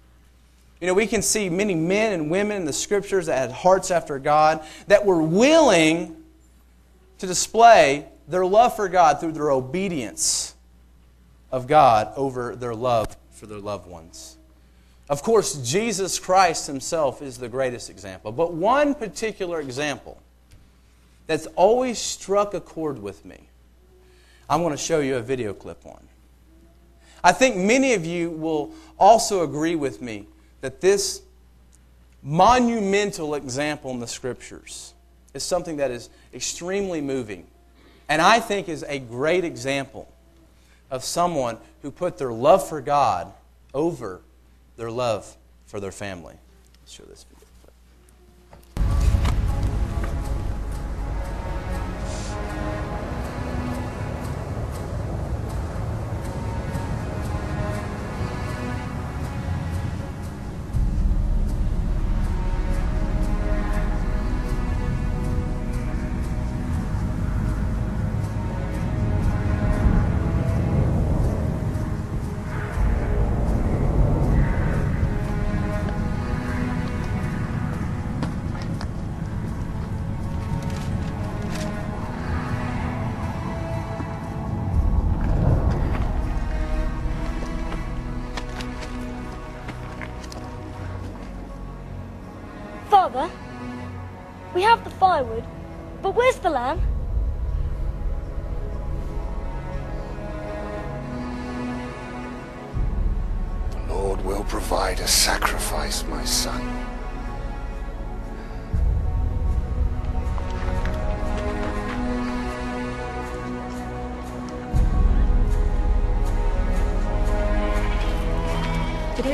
You 0.82 0.88
know, 0.88 0.94
we 0.94 1.08
can 1.08 1.22
see 1.22 1.50
many 1.50 1.74
men 1.74 2.14
and 2.14 2.30
women 2.30 2.58
in 2.58 2.66
the 2.66 2.74
scriptures 2.74 3.28
that 3.28 3.38
had 3.38 3.52
hearts 3.52 3.92
after 3.92 4.20
God 4.20 4.64
that 4.88 5.06
were 5.06 5.22
willing 5.22 6.24
to 7.18 7.28
display 7.28 8.08
their 8.28 8.46
love 8.46 8.76
for 8.76 8.90
God 8.90 9.20
through 9.20 9.32
their 9.32 9.52
obedience 9.52 10.56
of 11.52 11.68
God 11.68 12.12
over 12.16 12.56
their 12.56 12.76
love 12.76 13.16
for 13.32 13.46
their 13.46 13.60
loved 13.60 13.88
ones. 13.88 14.38
Of 15.10 15.22
course, 15.22 15.56
Jesus 15.62 16.20
Christ 16.20 16.68
himself 16.68 17.22
is 17.22 17.38
the 17.38 17.48
greatest 17.48 17.90
example. 17.90 18.32
But 18.32 18.54
one 18.54 18.96
particular 18.96 19.62
example 19.62 20.22
that's 21.28 21.46
always 21.56 22.00
struck 22.00 22.54
a 22.54 22.60
chord 22.60 23.00
with 23.00 23.24
me, 23.24 23.48
I'm 24.50 24.62
going 24.62 24.72
to 24.72 24.78
show 24.78 25.00
you 25.00 25.16
a 25.16 25.22
video 25.22 25.54
clip 25.54 25.86
on. 25.86 26.08
I 27.24 27.32
think 27.32 27.56
many 27.56 27.94
of 27.94 28.06
you 28.06 28.32
will 28.32 28.74
also 29.00 29.44
agree 29.44 29.76
with 29.76 30.02
me 30.02 30.28
that 30.66 30.82
this 30.82 31.22
monumental 32.24 33.36
example 33.36 33.92
in 33.92 34.00
the 34.00 34.08
scriptures 34.08 34.96
is 35.36 35.44
something 35.44 35.78
that 35.78 35.92
is 35.92 36.10
extremely 36.34 37.02
moving. 37.02 37.46
And 38.10 38.20
I 38.20 38.40
think 38.40 38.68
is 38.68 38.84
a 38.88 38.98
great 38.98 39.44
example 39.44 40.12
of 40.90 41.04
someone 41.04 41.60
who 41.84 41.92
put 41.92 42.18
their 42.18 42.34
love 42.34 42.68
for 42.68 42.82
God 42.82 43.32
over 43.76 44.22
their 44.76 44.90
love 44.90 45.38
for 45.68 45.80
their 45.80 45.92
family. 45.92 46.34
Let's 46.82 46.94
show 46.94 47.04
this 47.04 47.26
video 47.30 47.46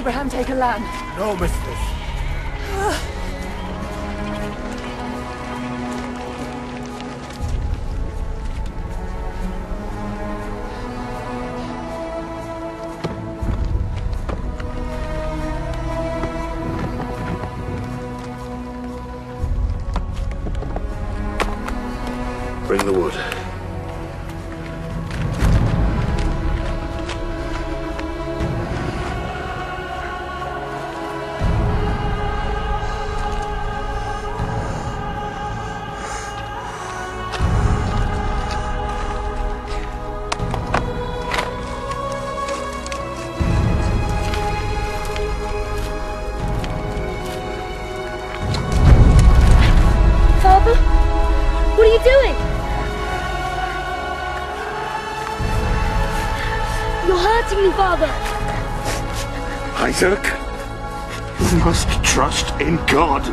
Abraham 0.01 0.29
take 0.31 0.49
a 0.49 0.55
lamb? 0.55 0.81
No, 1.15 1.35
mistress. 1.35 2.00
Must 61.55 61.89
trust 62.03 62.59
in 62.61 62.77
God. 62.85 63.23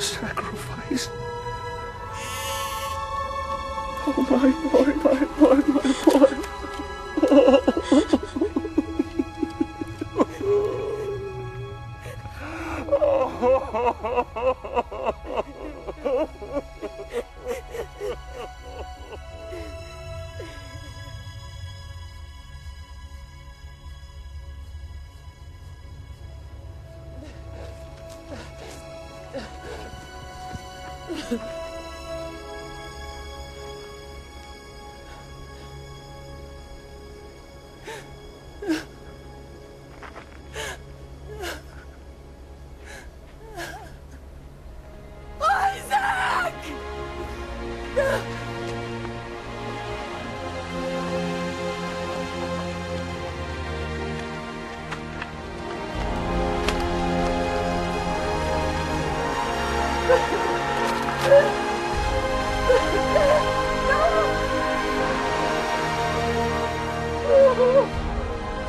Sacrifice. 0.00 1.08
Oh, 4.06 4.12
my 4.30 4.50
boy, 4.70 4.92
my 5.02 5.24
boy, 5.38 5.56
my 5.72 5.92
boy. 5.92 6.03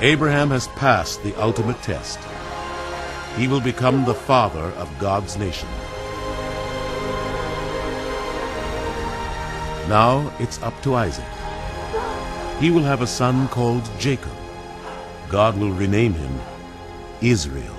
Abraham 0.06 0.52
has 0.52 0.68
passed 0.68 1.24
the 1.24 1.34
ultimate 1.41 1.82
test. 1.82 2.20
He 3.39 3.48
will 3.48 3.60
become 3.60 4.06
the 4.06 4.13
father 4.13 4.65
of 4.78 5.00
God's 5.00 5.36
nation. 5.36 5.68
Now 9.89 10.32
it's 10.38 10.62
up 10.62 10.80
to 10.84 10.94
Isaac. 10.94 11.26
He 12.60 12.70
will 12.70 12.84
have 12.84 13.02
a 13.02 13.08
son 13.08 13.48
called 13.48 13.89
Jacob. 13.98 14.32
God 15.28 15.58
will 15.58 15.72
rename 15.72 16.13
him 16.13 16.39
Israel. 17.22 17.76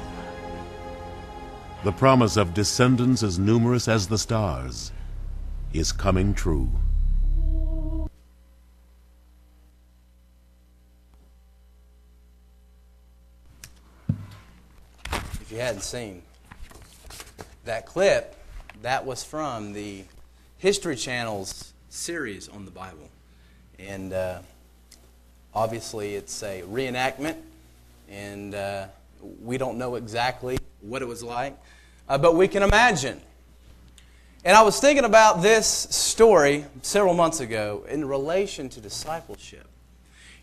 The 1.84 1.92
promise 1.92 2.36
of 2.36 2.54
descendants 2.54 3.22
as 3.22 3.38
numerous 3.38 3.86
as 3.86 4.08
the 4.08 4.18
stars 4.18 4.90
is 5.72 5.92
coming 5.92 6.34
true. 6.34 6.72
Hadn't 15.66 15.82
seen 15.82 16.22
that 17.64 17.86
clip, 17.86 18.36
that 18.82 19.04
was 19.04 19.24
from 19.24 19.72
the 19.72 20.04
History 20.58 20.94
Channel's 20.94 21.72
series 21.88 22.48
on 22.48 22.64
the 22.64 22.70
Bible. 22.70 23.10
And 23.80 24.12
uh, 24.12 24.38
obviously, 25.52 26.14
it's 26.14 26.40
a 26.44 26.62
reenactment, 26.62 27.34
and 28.08 28.54
uh, 28.54 28.86
we 29.42 29.58
don't 29.58 29.76
know 29.76 29.96
exactly 29.96 30.56
what 30.82 31.02
it 31.02 31.08
was 31.08 31.24
like, 31.24 31.58
uh, 32.08 32.16
but 32.16 32.36
we 32.36 32.46
can 32.46 32.62
imagine. 32.62 33.20
And 34.44 34.56
I 34.56 34.62
was 34.62 34.78
thinking 34.78 35.04
about 35.04 35.42
this 35.42 35.66
story 35.66 36.64
several 36.82 37.14
months 37.14 37.40
ago 37.40 37.84
in 37.88 38.04
relation 38.04 38.68
to 38.68 38.80
discipleship. 38.80 39.66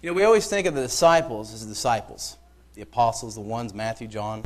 You 0.01 0.09
know, 0.09 0.15
we 0.15 0.25
always 0.25 0.47
think 0.47 0.67
of 0.67 0.75
the 0.75 0.81
disciples 0.81 1.53
as 1.53 1.65
the 1.65 1.73
disciples, 1.73 2.35
the 2.73 2.81
apostles, 2.81 3.35
the 3.35 3.41
ones, 3.41 3.73
Matthew, 3.73 4.09
John. 4.09 4.43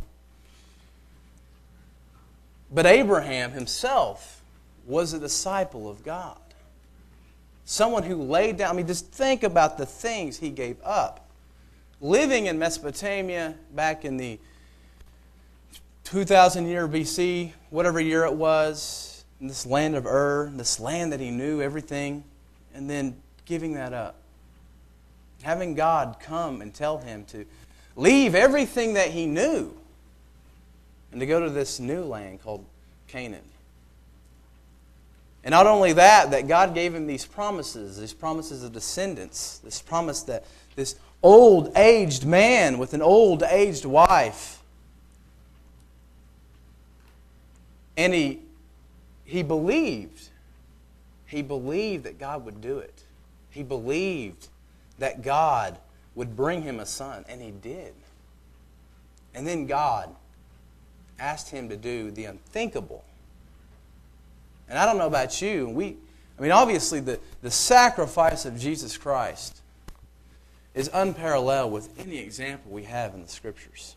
But 2.70 2.86
Abraham 2.86 3.52
himself 3.52 4.42
was 4.86 5.12
a 5.12 5.18
disciple 5.18 5.88
of 5.88 6.04
God. 6.04 6.38
Someone 7.64 8.02
who 8.02 8.16
laid 8.16 8.56
down, 8.56 8.70
I 8.70 8.72
mean, 8.74 8.86
just 8.86 9.10
think 9.12 9.42
about 9.42 9.78
the 9.78 9.86
things 9.86 10.38
he 10.38 10.50
gave 10.50 10.76
up. 10.82 11.28
Living 12.00 12.46
in 12.46 12.58
Mesopotamia 12.58 13.54
back 13.74 14.04
in 14.04 14.16
the 14.16 14.38
2000 16.04 16.66
year 16.66 16.88
BC, 16.88 17.52
whatever 17.70 18.00
year 18.00 18.24
it 18.24 18.32
was, 18.32 19.24
in 19.40 19.48
this 19.48 19.66
land 19.66 19.94
of 19.94 20.06
Ur, 20.06 20.50
this 20.54 20.80
land 20.80 21.12
that 21.12 21.20
he 21.20 21.30
knew 21.30 21.60
everything, 21.60 22.24
and 22.74 22.88
then 22.88 23.16
giving 23.44 23.74
that 23.74 23.92
up. 23.92 24.16
Having 25.42 25.74
God 25.74 26.16
come 26.20 26.62
and 26.62 26.72
tell 26.72 26.98
him 26.98 27.24
to 27.26 27.44
leave 27.94 28.34
everything 28.34 28.94
that 28.94 29.10
he 29.10 29.26
knew 29.26 29.77
and 31.10 31.20
to 31.20 31.26
go 31.26 31.40
to 31.40 31.50
this 31.50 31.80
new 31.80 32.02
land 32.04 32.42
called 32.42 32.64
Canaan. 33.06 33.44
And 35.44 35.52
not 35.52 35.66
only 35.66 35.94
that, 35.94 36.32
that 36.32 36.48
God 36.48 36.74
gave 36.74 36.94
him 36.94 37.06
these 37.06 37.24
promises, 37.24 37.98
these 37.98 38.12
promises 38.12 38.62
of 38.62 38.72
descendants, 38.72 39.58
this 39.58 39.80
promise 39.80 40.22
that 40.24 40.44
this 40.76 40.96
old 41.22 41.76
aged 41.76 42.26
man 42.26 42.78
with 42.78 42.92
an 42.92 43.02
old 43.02 43.42
aged 43.42 43.84
wife. 43.84 44.62
And 47.96 48.12
he, 48.12 48.40
he 49.24 49.42
believed. 49.42 50.28
He 51.26 51.42
believed 51.42 52.04
that 52.04 52.18
God 52.18 52.44
would 52.44 52.60
do 52.60 52.78
it. 52.78 53.02
He 53.50 53.62
believed 53.62 54.48
that 54.98 55.22
God 55.22 55.78
would 56.14 56.36
bring 56.36 56.62
him 56.62 56.80
a 56.80 56.86
son, 56.86 57.24
and 57.28 57.40
he 57.40 57.50
did. 57.50 57.94
And 59.34 59.46
then 59.46 59.66
God 59.66 60.14
asked 61.18 61.50
him 61.50 61.68
to 61.68 61.76
do 61.76 62.10
the 62.10 62.24
unthinkable. 62.24 63.04
And 64.68 64.78
I 64.78 64.86
don't 64.86 64.98
know 64.98 65.06
about 65.06 65.40
you, 65.40 65.68
we 65.68 65.96
I 66.38 66.42
mean 66.42 66.52
obviously 66.52 67.00
the, 67.00 67.18
the 67.42 67.50
sacrifice 67.50 68.44
of 68.44 68.58
Jesus 68.58 68.96
Christ 68.96 69.60
is 70.74 70.88
unparalleled 70.92 71.72
with 71.72 71.98
any 71.98 72.18
example 72.18 72.70
we 72.70 72.84
have 72.84 73.14
in 73.14 73.22
the 73.22 73.28
scriptures. 73.28 73.96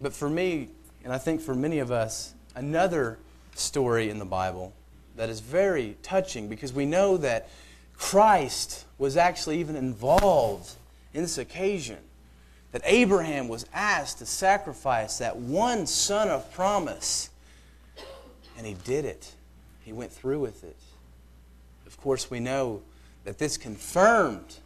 But 0.00 0.14
for 0.14 0.28
me, 0.28 0.68
and 1.04 1.12
I 1.12 1.18
think 1.18 1.40
for 1.40 1.54
many 1.54 1.78
of 1.78 1.90
us, 1.90 2.32
another 2.54 3.18
story 3.54 4.08
in 4.08 4.18
the 4.18 4.24
Bible 4.24 4.72
that 5.16 5.28
is 5.28 5.40
very 5.40 5.96
touching 6.02 6.48
because 6.48 6.72
we 6.72 6.86
know 6.86 7.16
that 7.18 7.48
Christ 7.96 8.84
was 8.98 9.16
actually 9.16 9.60
even 9.60 9.76
involved 9.76 10.72
in 11.12 11.22
this 11.22 11.38
occasion. 11.38 11.98
That 12.74 12.82
Abraham 12.86 13.46
was 13.46 13.66
asked 13.72 14.18
to 14.18 14.26
sacrifice 14.26 15.18
that 15.18 15.36
one 15.36 15.86
son 15.86 16.28
of 16.28 16.52
promise. 16.54 17.30
And 18.58 18.66
he 18.66 18.74
did 18.74 19.04
it. 19.04 19.32
He 19.84 19.92
went 19.92 20.10
through 20.10 20.40
with 20.40 20.64
it. 20.64 20.74
Of 21.86 21.96
course, 22.00 22.32
we 22.32 22.40
know 22.40 22.82
that 23.22 23.38
this 23.38 23.56
confirmed 23.56 24.56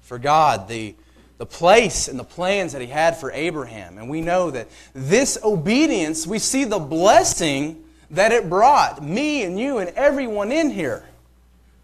for 0.00 0.18
God 0.18 0.66
the, 0.66 0.96
the 1.38 1.46
place 1.46 2.08
and 2.08 2.18
the 2.18 2.24
plans 2.24 2.72
that 2.72 2.82
He 2.82 2.88
had 2.88 3.16
for 3.16 3.30
Abraham. 3.30 3.98
And 3.98 4.10
we 4.10 4.20
know 4.20 4.50
that 4.50 4.66
this 4.92 5.38
obedience, 5.44 6.26
we 6.26 6.40
see 6.40 6.64
the 6.64 6.80
blessing 6.80 7.84
that 8.10 8.32
it 8.32 8.50
brought 8.50 9.00
me 9.00 9.44
and 9.44 9.56
you 9.56 9.78
and 9.78 9.90
everyone 9.90 10.50
in 10.50 10.70
here. 10.70 11.04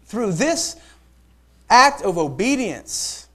Through 0.03 0.33
this 0.33 0.75
act 1.69 2.01
of 2.01 2.17
obedience, 2.17 3.29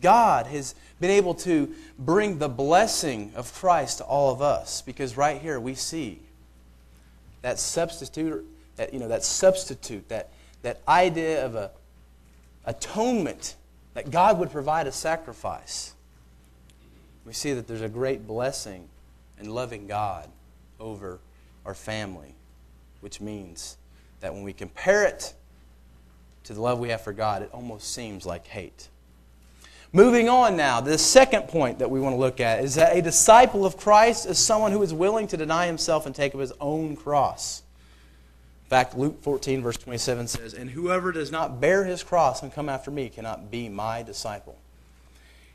God 0.00 0.46
has 0.46 0.74
been 1.00 1.10
able 1.10 1.34
to 1.34 1.74
bring 1.98 2.38
the 2.38 2.48
blessing 2.48 3.32
of 3.34 3.52
Christ 3.52 3.98
to 3.98 4.04
all 4.04 4.32
of 4.32 4.42
us. 4.42 4.82
Because 4.82 5.16
right 5.16 5.40
here 5.40 5.58
we 5.60 5.74
see 5.74 6.20
that 7.42 7.58
substitute, 7.58 8.44
that, 8.76 8.92
you 8.92 9.00
know, 9.00 9.08
that 9.08 9.24
substitute, 9.24 10.08
that, 10.08 10.30
that 10.62 10.80
idea 10.88 11.44
of 11.44 11.54
a 11.54 11.70
atonement, 12.64 13.56
that 13.94 14.10
God 14.10 14.38
would 14.38 14.50
provide 14.50 14.86
a 14.86 14.92
sacrifice. 14.92 15.94
We 17.24 17.32
see 17.32 17.52
that 17.54 17.66
there's 17.66 17.80
a 17.80 17.88
great 17.88 18.26
blessing 18.26 18.88
in 19.38 19.50
loving 19.50 19.86
God 19.86 20.28
over 20.78 21.18
our 21.64 21.74
family, 21.74 22.34
which 23.00 23.20
means 23.20 23.76
that 24.20 24.34
when 24.34 24.42
we 24.42 24.52
compare 24.52 25.04
it 25.04 25.34
to 26.44 26.54
the 26.54 26.60
love 26.60 26.78
we 26.78 26.90
have 26.90 27.00
for 27.00 27.12
God, 27.12 27.42
it 27.42 27.50
almost 27.52 27.92
seems 27.94 28.26
like 28.26 28.46
hate. 28.46 28.88
Moving 29.92 30.28
on 30.28 30.56
now, 30.56 30.80
the 30.80 30.96
second 30.98 31.48
point 31.48 31.80
that 31.80 31.90
we 31.90 31.98
want 31.98 32.14
to 32.14 32.18
look 32.18 32.38
at 32.38 32.62
is 32.62 32.76
that 32.76 32.96
a 32.96 33.02
disciple 33.02 33.66
of 33.66 33.76
Christ 33.76 34.24
is 34.24 34.38
someone 34.38 34.70
who 34.70 34.82
is 34.82 34.94
willing 34.94 35.26
to 35.28 35.36
deny 35.36 35.66
himself 35.66 36.06
and 36.06 36.14
take 36.14 36.32
up 36.32 36.40
his 36.40 36.52
own 36.60 36.94
cross. 36.94 37.62
In 38.64 38.70
fact, 38.70 38.96
Luke 38.96 39.20
14, 39.22 39.62
verse 39.62 39.76
27 39.78 40.28
says, 40.28 40.54
And 40.54 40.70
whoever 40.70 41.10
does 41.10 41.32
not 41.32 41.60
bear 41.60 41.84
his 41.84 42.04
cross 42.04 42.44
and 42.44 42.52
come 42.52 42.68
after 42.68 42.92
me 42.92 43.08
cannot 43.08 43.50
be 43.50 43.68
my 43.68 44.04
disciple. 44.04 44.56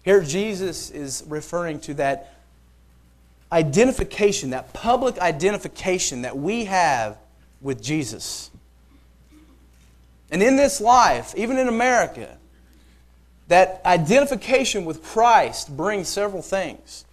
Here, 0.03 0.21
Jesus 0.21 0.91
is 0.91 1.23
referring 1.27 1.79
to 1.81 1.93
that 1.93 2.33
identification, 3.53 4.49
that 4.49 4.73
public 4.73 5.17
identification 5.17 6.23
that 6.23 6.37
we 6.37 6.65
have 6.65 7.17
with 7.61 7.81
Jesus. 7.81 8.51
And 10.29 10.43
in 10.43 10.57
this 10.57 10.81
life, 10.81 11.33
even 11.37 11.57
in 11.57 11.69
America, 11.69 12.37
that 13.47 13.81
identification 13.85 14.85
with 14.85 15.03
Christ 15.03 15.75
brings 15.75 16.07
several 16.07 16.41
things. 16.41 17.05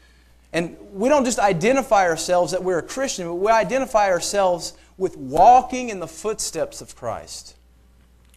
And 0.53 0.77
we 0.92 1.09
don't 1.09 1.25
just 1.25 1.38
identify 1.38 2.07
ourselves 2.07 2.53
that 2.53 2.62
we're 2.62 2.79
a 2.79 2.83
Christian, 2.83 3.27
but 3.27 3.35
we 3.35 3.51
identify 3.51 4.09
ourselves 4.11 4.75
with 4.99 5.16
walking 5.16 5.88
in 5.88 5.99
the 5.99 6.07
footsteps 6.07 6.81
of 6.81 6.95
Christ. 6.95 7.57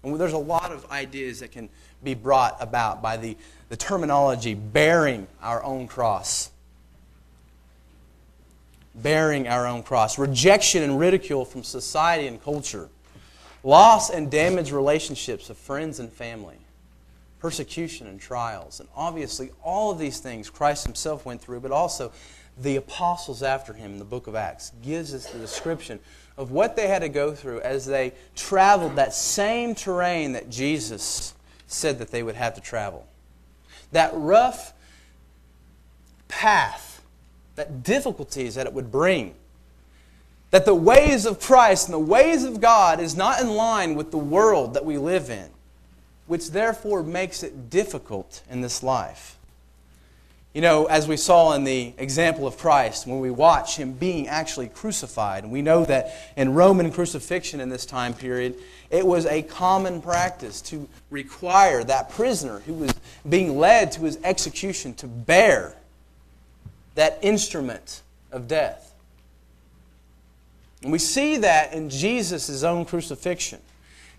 And 0.04 0.20
there's 0.20 0.34
a 0.34 0.38
lot 0.38 0.72
of 0.72 0.90
ideas 0.92 1.40
that 1.40 1.52
can 1.52 1.70
be 2.04 2.14
brought 2.14 2.58
about 2.60 3.02
by 3.02 3.18
the, 3.18 3.38
the 3.70 3.78
terminology 3.78 4.54
bearing 4.54 5.28
our 5.42 5.64
own 5.64 5.88
cross. 5.88 6.52
Bearing 8.94 9.48
our 9.48 9.68
own 9.68 9.84
cross. 9.84 10.18
Rejection 10.18 10.84
and 10.84 11.00
ridicule 11.00 11.44
from 11.44 11.64
society 11.64 12.28
and 12.28 12.42
culture. 12.42 12.90
Loss 13.64 14.10
and 14.12 14.30
damaged 14.30 14.72
relationships 14.72 15.50
of 15.50 15.58
friends 15.58 16.00
and 16.00 16.12
family 16.12 16.58
persecution 17.46 18.08
and 18.08 18.20
trials. 18.20 18.80
And 18.80 18.90
obviously, 18.96 19.52
all 19.62 19.92
of 19.92 20.00
these 20.00 20.18
things 20.18 20.50
Christ 20.50 20.84
himself 20.84 21.28
went 21.28 21.40
through, 21.40 21.60
but 21.60 21.72
also 21.72 22.12
the 22.58 22.76
apostles 22.78 23.44
after 23.44 23.72
him 23.72 23.92
in 23.92 24.00
the 24.00 24.04
book 24.04 24.26
of 24.26 24.34
Acts 24.34 24.72
gives 24.82 25.14
us 25.14 25.28
the 25.28 25.38
description 25.38 26.00
of 26.38 26.50
what 26.50 26.76
they 26.76 26.88
had 26.88 27.04
to 27.04 27.08
go 27.08 27.36
through 27.36 27.62
as 27.62 27.86
they 27.86 28.14
traveled 28.36 28.96
that 28.96 29.14
same 29.14 29.76
terrain 29.76 30.32
that 30.32 30.50
Jesus 30.50 31.36
said 31.68 32.00
that 32.00 32.10
they 32.10 32.24
would 32.24 32.34
have 32.34 32.56
to 32.56 32.62
travel. 32.62 33.06
That 33.92 34.10
rough 34.16 34.74
path, 36.28 37.04
that 37.58 37.84
difficulties 37.84 38.56
that 38.56 38.66
it 38.66 38.74
would 38.74 38.92
bring. 38.92 39.36
That 40.50 40.66
the 40.66 40.74
ways 40.74 41.28
of 41.28 41.40
Christ 41.40 41.90
and 41.90 41.94
the 41.94 42.00
ways 42.00 42.44
of 42.44 42.60
God 42.60 43.00
is 43.00 43.16
not 43.16 43.40
in 43.40 43.52
line 43.52 43.94
with 43.94 44.10
the 44.10 44.18
world 44.18 44.74
that 44.74 44.84
we 44.84 44.98
live 44.98 45.30
in 45.30 45.52
which 46.28 46.52
therefore 46.52 47.04
makes 47.04 47.44
it 47.44 47.70
difficult 47.70 48.42
in 48.50 48.62
this 48.62 48.82
life. 48.82 49.38
You 50.54 50.62
know, 50.62 50.86
as 50.86 51.06
we 51.06 51.18
saw 51.18 51.52
in 51.52 51.66
the 51.66 51.94
example 51.98 52.48
of 52.48 52.58
Christ, 52.58 53.06
when 53.06 53.20
we 53.20 53.30
watch 53.30 53.76
him 53.76 53.92
being 53.92 54.30
actually 54.30 54.70
crucified, 54.70 55.44
and 55.44 55.52
we 55.52 55.62
know 55.62 55.84
that 55.84 56.16
in 56.38 56.54
Roman 56.54 56.92
crucifixion 56.92 57.60
in 57.60 57.68
this 57.68 57.86
time 57.86 58.14
period, 58.14 58.56
it 58.90 59.06
was 59.06 59.26
a 59.26 59.42
common 59.42 60.02
practice 60.02 60.62
to 60.62 60.88
require 61.10 61.84
that 61.84 62.10
prisoner 62.12 62.60
who 62.60 62.74
was 62.74 62.94
being 63.28 63.58
led 63.58 63.92
to 63.94 64.04
his 64.04 64.18
execution 64.24 64.94
to 64.94 65.08
bear 65.08 65.76
that 66.96 67.20
instrument 67.22 68.02
of 68.32 68.48
death. 68.48 68.94
And 70.84 70.92
we 70.92 71.00
see 71.00 71.36
that 71.38 71.74
in 71.74 71.90
Jesus' 71.90 72.64
own 72.64 72.86
crucifixion. 72.86 73.60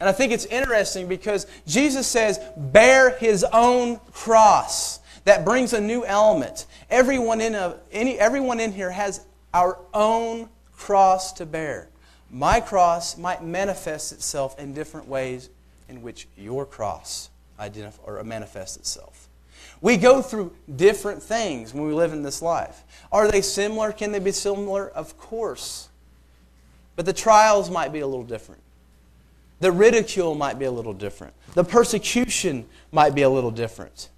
And 0.00 0.08
I 0.08 0.12
think 0.12 0.32
it's 0.32 0.46
interesting 0.46 1.08
because 1.08 1.46
Jesus 1.66 2.06
says, 2.06 2.38
bear 2.56 3.10
his 3.10 3.44
own 3.52 3.98
cross. 4.12 5.00
That 5.24 5.44
brings 5.44 5.72
a 5.72 5.80
new 5.80 6.04
element. 6.04 6.66
Everyone 6.90 7.40
in, 7.40 7.54
a, 7.54 7.78
any, 7.90 8.18
everyone 8.18 8.60
in 8.60 8.72
here 8.72 8.90
has 8.90 9.24
our 9.52 9.78
own 9.94 10.48
cross 10.72 11.32
to 11.34 11.46
bear. 11.46 11.88
My 12.30 12.60
cross 12.60 13.16
might 13.16 13.42
manifest 13.42 14.12
itself 14.12 14.58
in 14.58 14.74
different 14.74 15.08
ways 15.08 15.48
in 15.88 16.02
which 16.02 16.28
your 16.36 16.66
cross 16.66 17.30
identif- 17.58 17.98
or 18.04 18.22
manifests 18.24 18.76
itself. 18.76 19.28
We 19.80 19.96
go 19.96 20.22
through 20.22 20.54
different 20.74 21.22
things 21.22 21.74
when 21.74 21.86
we 21.86 21.92
live 21.92 22.12
in 22.12 22.22
this 22.22 22.40
life. 22.42 22.82
Are 23.12 23.30
they 23.30 23.42
similar? 23.42 23.92
Can 23.92 24.12
they 24.12 24.18
be 24.18 24.32
similar? 24.32 24.88
Of 24.88 25.18
course. 25.18 25.88
But 26.96 27.04
the 27.04 27.12
trials 27.12 27.70
might 27.70 27.92
be 27.92 28.00
a 28.00 28.06
little 28.06 28.24
different. 28.24 28.62
The 29.60 29.72
ridicule 29.72 30.34
might 30.34 30.58
be 30.58 30.64
a 30.66 30.70
little 30.70 30.92
different. 30.92 31.34
The 31.54 31.64
persecution 31.64 32.66
might 32.92 33.14
be 33.14 33.22
a 33.22 33.30
little 33.30 33.50
different. 33.50 34.10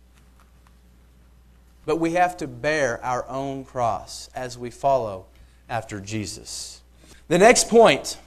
But 1.87 1.97
we 1.97 2.13
have 2.15 2.37
to 2.39 2.47
bear 2.47 3.03
our 3.05 3.27
own 3.29 3.65
cross 3.65 4.29
as 4.35 4.59
we 4.59 4.71
follow 4.71 5.27
after 5.69 6.01
Jesus. 6.01 6.83
The 7.29 7.39
next 7.39 7.69
point 7.69 8.19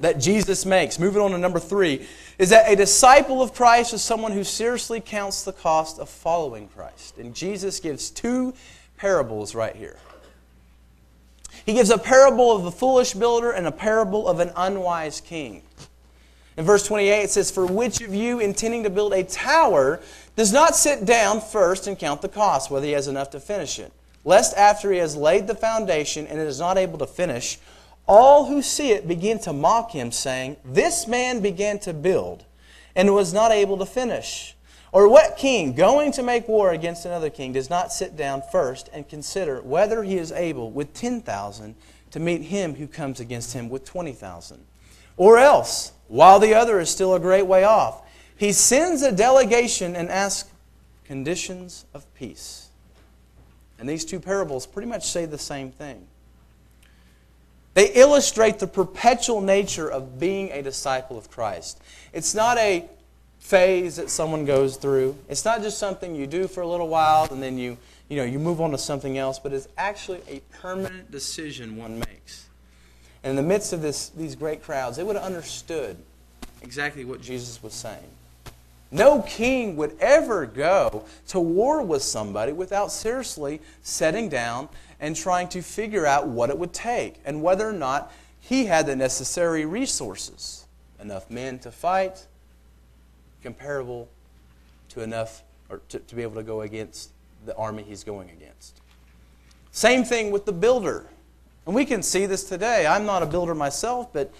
that 0.00 0.18
Jesus 0.18 0.66
makes, 0.66 0.98
moving 0.98 1.22
on 1.22 1.30
to 1.30 1.38
number 1.38 1.60
three, 1.60 2.06
is 2.36 2.50
that 2.50 2.70
a 2.70 2.74
disciple 2.74 3.40
of 3.40 3.54
Christ 3.54 3.94
is 3.94 4.02
someone 4.02 4.32
who 4.32 4.42
seriously 4.42 5.00
counts 5.00 5.44
the 5.44 5.52
cost 5.52 6.00
of 6.00 6.08
following 6.08 6.68
Christ. 6.68 7.16
And 7.16 7.34
Jesus 7.34 7.78
gives 7.78 8.10
two 8.10 8.54
parables 8.96 9.54
right 9.54 9.76
here. 9.76 9.96
He 11.64 11.74
gives 11.74 11.90
a 11.90 11.98
parable 11.98 12.50
of 12.54 12.64
the 12.64 12.72
foolish 12.72 13.14
builder 13.14 13.52
and 13.52 13.66
a 13.66 13.72
parable 13.72 14.28
of 14.28 14.40
an 14.40 14.50
unwise 14.56 15.20
king. 15.20 15.62
In 16.56 16.64
verse 16.64 16.86
28, 16.86 17.22
it 17.22 17.30
says, 17.30 17.50
For 17.50 17.66
which 17.66 18.00
of 18.00 18.14
you, 18.14 18.38
intending 18.38 18.84
to 18.84 18.90
build 18.90 19.12
a 19.12 19.24
tower, 19.24 20.00
does 20.36 20.52
not 20.52 20.76
sit 20.76 21.04
down 21.04 21.40
first 21.40 21.86
and 21.86 21.98
count 21.98 22.22
the 22.22 22.28
cost, 22.28 22.70
whether 22.70 22.86
he 22.86 22.92
has 22.92 23.08
enough 23.08 23.30
to 23.30 23.40
finish 23.40 23.78
it? 23.78 23.92
Lest 24.24 24.56
after 24.56 24.92
he 24.92 24.98
has 24.98 25.16
laid 25.16 25.46
the 25.46 25.54
foundation 25.54 26.26
and 26.26 26.38
is 26.38 26.60
not 26.60 26.78
able 26.78 26.98
to 26.98 27.06
finish, 27.06 27.58
all 28.06 28.46
who 28.46 28.62
see 28.62 28.92
it 28.92 29.08
begin 29.08 29.38
to 29.40 29.52
mock 29.52 29.90
him, 29.90 30.12
saying, 30.12 30.56
This 30.64 31.06
man 31.08 31.40
began 31.40 31.78
to 31.80 31.92
build 31.92 32.44
and 32.94 33.14
was 33.14 33.32
not 33.32 33.50
able 33.50 33.76
to 33.78 33.86
finish. 33.86 34.54
Or 34.92 35.08
what 35.08 35.36
king, 35.36 35.72
going 35.72 36.12
to 36.12 36.22
make 36.22 36.46
war 36.46 36.70
against 36.70 37.04
another 37.04 37.28
king, 37.28 37.52
does 37.52 37.68
not 37.68 37.92
sit 37.92 38.16
down 38.16 38.42
first 38.52 38.88
and 38.92 39.08
consider 39.08 39.60
whether 39.60 40.04
he 40.04 40.18
is 40.18 40.30
able 40.30 40.70
with 40.70 40.94
10,000 40.94 41.74
to 42.12 42.20
meet 42.20 42.42
him 42.42 42.76
who 42.76 42.86
comes 42.86 43.18
against 43.18 43.54
him 43.54 43.68
with 43.68 43.84
20,000? 43.84 44.64
Or 45.16 45.38
else, 45.38 45.93
while 46.08 46.38
the 46.38 46.54
other 46.54 46.80
is 46.80 46.90
still 46.90 47.14
a 47.14 47.20
great 47.20 47.46
way 47.46 47.64
off. 47.64 48.02
He 48.36 48.52
sends 48.52 49.02
a 49.02 49.12
delegation 49.12 49.96
and 49.96 50.10
asks 50.10 50.50
conditions 51.04 51.84
of 51.94 52.12
peace. 52.14 52.68
And 53.78 53.88
these 53.88 54.04
two 54.04 54.20
parables 54.20 54.66
pretty 54.66 54.88
much 54.88 55.08
say 55.08 55.26
the 55.26 55.38
same 55.38 55.70
thing. 55.70 56.06
They 57.74 57.92
illustrate 57.92 58.60
the 58.60 58.66
perpetual 58.66 59.40
nature 59.40 59.90
of 59.90 60.18
being 60.18 60.50
a 60.52 60.62
disciple 60.62 61.18
of 61.18 61.30
Christ. 61.30 61.82
It's 62.12 62.34
not 62.34 62.56
a 62.58 62.88
phase 63.40 63.96
that 63.96 64.08
someone 64.08 64.44
goes 64.44 64.76
through. 64.76 65.16
It's 65.28 65.44
not 65.44 65.60
just 65.60 65.78
something 65.78 66.14
you 66.14 66.26
do 66.26 66.48
for 66.48 66.62
a 66.62 66.66
little 66.66 66.88
while 66.88 67.28
and 67.30 67.42
then 67.42 67.58
you, 67.58 67.76
you 68.08 68.16
know, 68.16 68.24
you 68.24 68.38
move 68.38 68.60
on 68.60 68.70
to 68.70 68.78
something 68.78 69.18
else, 69.18 69.38
but 69.38 69.52
it's 69.52 69.68
actually 69.76 70.22
a 70.28 70.40
permanent 70.60 71.10
decision 71.10 71.76
one 71.76 71.98
makes. 71.98 72.48
And 73.24 73.30
in 73.30 73.36
the 73.36 73.42
midst 73.42 73.72
of 73.72 73.80
this, 73.80 74.10
these 74.10 74.36
great 74.36 74.62
crowds, 74.62 74.98
they 74.98 75.02
would 75.02 75.16
have 75.16 75.24
understood 75.24 75.96
exactly 76.62 77.06
what 77.06 77.22
Jesus 77.22 77.62
was 77.62 77.72
saying. 77.72 78.04
No 78.90 79.22
king 79.22 79.76
would 79.76 79.96
ever 79.98 80.46
go 80.46 81.04
to 81.28 81.40
war 81.40 81.82
with 81.82 82.02
somebody 82.02 82.52
without 82.52 82.92
seriously 82.92 83.60
setting 83.82 84.28
down 84.28 84.68
and 85.00 85.16
trying 85.16 85.48
to 85.48 85.62
figure 85.62 86.06
out 86.06 86.28
what 86.28 86.50
it 86.50 86.58
would 86.58 86.72
take 86.72 87.16
and 87.24 87.42
whether 87.42 87.68
or 87.68 87.72
not 87.72 88.12
he 88.40 88.66
had 88.66 88.86
the 88.86 88.94
necessary 88.94 89.64
resources 89.64 90.66
enough 91.00 91.30
men 91.30 91.58
to 91.60 91.72
fight, 91.72 92.26
comparable 93.42 94.08
to 94.90 95.00
enough 95.00 95.42
or 95.70 95.80
to, 95.88 95.98
to 95.98 96.14
be 96.14 96.22
able 96.22 96.34
to 96.34 96.42
go 96.42 96.60
against 96.60 97.10
the 97.46 97.56
army 97.56 97.82
he's 97.82 98.04
going 98.04 98.28
against. 98.30 98.80
Same 99.72 100.04
thing 100.04 100.30
with 100.30 100.44
the 100.44 100.52
builder. 100.52 101.06
And 101.66 101.74
we 101.74 101.84
can 101.84 102.02
see 102.02 102.26
this 102.26 102.44
today. 102.44 102.86
I'm 102.86 103.06
not 103.06 103.22
a 103.22 103.26
builder 103.26 103.54
myself, 103.54 104.12
but 104.12 104.32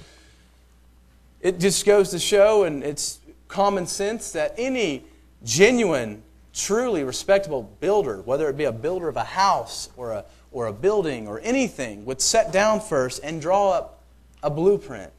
it 1.40 1.58
just 1.58 1.86
goes 1.86 2.10
to 2.10 2.18
show, 2.18 2.64
and 2.64 2.82
it's 2.82 3.18
common 3.48 3.86
sense, 3.86 4.32
that 4.32 4.54
any 4.58 5.04
genuine, 5.42 6.22
truly 6.52 7.04
respectable 7.04 7.62
builder, 7.80 8.20
whether 8.22 8.48
it 8.48 8.56
be 8.56 8.64
a 8.64 8.72
builder 8.72 9.08
of 9.08 9.16
a 9.16 9.24
house 9.24 9.88
or 9.96 10.12
a, 10.12 10.24
or 10.52 10.66
a 10.66 10.72
building 10.72 11.26
or 11.26 11.40
anything, 11.40 12.04
would 12.04 12.20
set 12.20 12.52
down 12.52 12.80
first 12.80 13.20
and 13.22 13.40
draw 13.40 13.70
up 13.70 14.02
a 14.42 14.50
blueprint, 14.50 15.12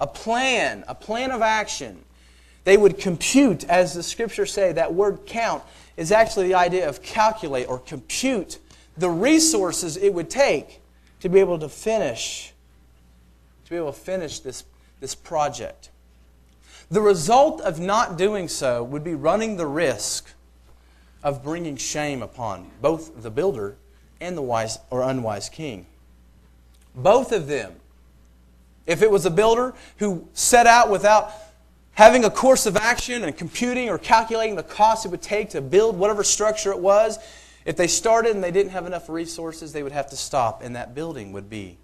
a 0.00 0.06
plan, 0.06 0.84
a 0.86 0.94
plan 0.94 1.30
of 1.30 1.42
action. 1.42 2.04
They 2.64 2.76
would 2.76 2.98
compute, 2.98 3.64
as 3.64 3.94
the 3.94 4.02
scriptures 4.02 4.52
say, 4.52 4.72
that 4.72 4.94
word 4.94 5.20
count 5.26 5.62
is 5.96 6.12
actually 6.12 6.48
the 6.48 6.54
idea 6.54 6.88
of 6.88 7.02
calculate 7.02 7.68
or 7.68 7.78
compute 7.78 8.58
the 8.96 9.10
resources 9.10 9.96
it 9.96 10.12
would 10.12 10.30
take 10.30 10.79
to 11.20 11.28
be 11.28 11.40
able 11.40 11.58
to 11.58 11.68
finish, 11.68 12.52
to 13.64 13.70
be 13.70 13.76
able 13.76 13.92
to 13.92 13.98
finish 13.98 14.40
this, 14.40 14.64
this 15.00 15.14
project. 15.14 15.90
The 16.90 17.00
result 17.00 17.60
of 17.60 17.78
not 17.78 18.18
doing 18.18 18.48
so 18.48 18.82
would 18.82 19.04
be 19.04 19.14
running 19.14 19.56
the 19.56 19.66
risk 19.66 20.32
of 21.22 21.44
bringing 21.44 21.76
shame 21.76 22.22
upon 22.22 22.70
both 22.80 23.22
the 23.22 23.30
builder 23.30 23.76
and 24.20 24.36
the 24.36 24.42
wise 24.42 24.78
or 24.90 25.02
unwise 25.02 25.48
king. 25.48 25.86
Both 26.94 27.32
of 27.32 27.46
them. 27.46 27.74
If 28.86 29.02
it 29.02 29.10
was 29.10 29.24
a 29.26 29.30
builder 29.30 29.74
who 29.98 30.26
set 30.32 30.66
out 30.66 30.90
without 30.90 31.32
having 31.92 32.24
a 32.24 32.30
course 32.30 32.66
of 32.66 32.76
action 32.76 33.24
and 33.24 33.36
computing 33.36 33.88
or 33.88 33.98
calculating 33.98 34.56
the 34.56 34.62
cost 34.62 35.04
it 35.04 35.10
would 35.10 35.22
take 35.22 35.50
to 35.50 35.60
build 35.60 35.96
whatever 35.96 36.24
structure 36.24 36.72
it 36.72 36.78
was, 36.78 37.18
if 37.64 37.76
they 37.76 37.86
started 37.86 38.34
and 38.34 38.42
they 38.42 38.50
didn't 38.50 38.72
have 38.72 38.86
enough 38.86 39.08
resources, 39.08 39.72
they 39.72 39.82
would 39.82 39.92
have 39.92 40.08
to 40.10 40.16
stop, 40.16 40.62
and 40.62 40.76
that 40.76 40.94
building 40.94 41.32
would 41.32 41.50
be 41.50 41.76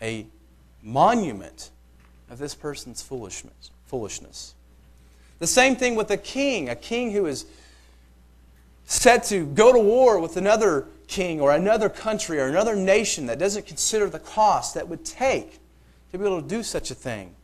a 0.00 0.26
monument 0.82 1.70
of 2.30 2.38
this 2.38 2.54
person's 2.54 3.02
foolishness. 3.02 4.54
The 5.38 5.46
same 5.46 5.76
thing 5.76 5.94
with 5.94 6.10
a 6.10 6.16
king, 6.16 6.68
a 6.68 6.76
king 6.76 7.12
who 7.12 7.26
is 7.26 7.46
set 8.84 9.24
to 9.24 9.44
go 9.46 9.72
to 9.72 9.78
war 9.78 10.18
with 10.18 10.36
another 10.36 10.86
king 11.06 11.40
or 11.40 11.52
another 11.52 11.88
country 11.88 12.40
or 12.40 12.46
another 12.46 12.74
nation 12.74 13.26
that 13.26 13.38
doesn't 13.38 13.66
consider 13.66 14.08
the 14.08 14.18
cost 14.18 14.74
that 14.74 14.88
would 14.88 15.04
take 15.04 15.58
to 16.10 16.18
be 16.18 16.24
able 16.24 16.40
to 16.40 16.48
do 16.48 16.62
such 16.62 16.90
a 16.90 16.94
thing. 16.94 17.34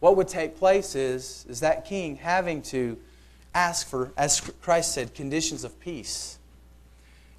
What 0.00 0.16
would 0.16 0.28
take 0.28 0.58
place 0.58 0.94
is, 0.94 1.46
is 1.48 1.60
that 1.60 1.84
king 1.84 2.16
having 2.16 2.62
to 2.62 2.98
ask 3.56 3.88
for, 3.88 4.12
as 4.16 4.40
Christ 4.60 4.92
said, 4.92 5.14
conditions 5.14 5.64
of 5.64 5.80
peace. 5.80 6.38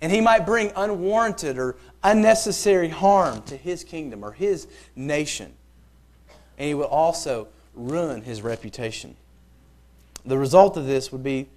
And 0.01 0.11
he 0.11 0.19
might 0.19 0.45
bring 0.45 0.71
unwarranted 0.75 1.57
or 1.57 1.75
unnecessary 2.03 2.89
harm 2.89 3.43
to 3.43 3.55
his 3.55 3.83
kingdom 3.83 4.23
or 4.25 4.31
his 4.31 4.67
nation. 4.95 5.53
And 6.57 6.67
he 6.67 6.73
would 6.73 6.85
also 6.85 7.47
ruin 7.75 8.23
his 8.23 8.41
reputation. 8.41 9.15
The 10.25 10.37
result 10.37 10.75
of 10.75 10.87
this 10.87 11.11
would 11.11 11.23
be 11.23 11.47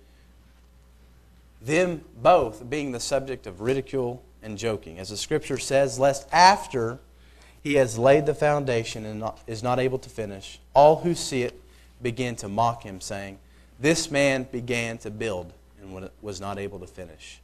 them 1.60 2.02
both 2.22 2.68
being 2.68 2.92
the 2.92 3.00
subject 3.00 3.46
of 3.46 3.60
ridicule 3.60 4.22
and 4.42 4.56
joking. 4.56 4.98
As 4.98 5.08
the 5.08 5.16
scripture 5.16 5.58
says, 5.58 5.98
lest 5.98 6.28
after 6.32 6.98
he 7.62 7.74
has 7.74 7.98
laid 7.98 8.26
the 8.26 8.34
foundation 8.34 9.04
and 9.04 9.20
not, 9.20 9.40
is 9.46 9.62
not 9.62 9.78
able 9.78 9.98
to 9.98 10.08
finish, 10.08 10.60
all 10.74 10.96
who 10.96 11.14
see 11.14 11.42
it 11.42 11.60
begin 12.00 12.36
to 12.36 12.48
mock 12.48 12.82
him, 12.82 13.00
saying, 13.00 13.38
This 13.80 14.10
man 14.10 14.46
began 14.52 14.98
to 14.98 15.10
build 15.10 15.52
and 15.80 16.10
was 16.20 16.40
not 16.40 16.58
able 16.58 16.78
to 16.80 16.86
finish. 16.86 17.40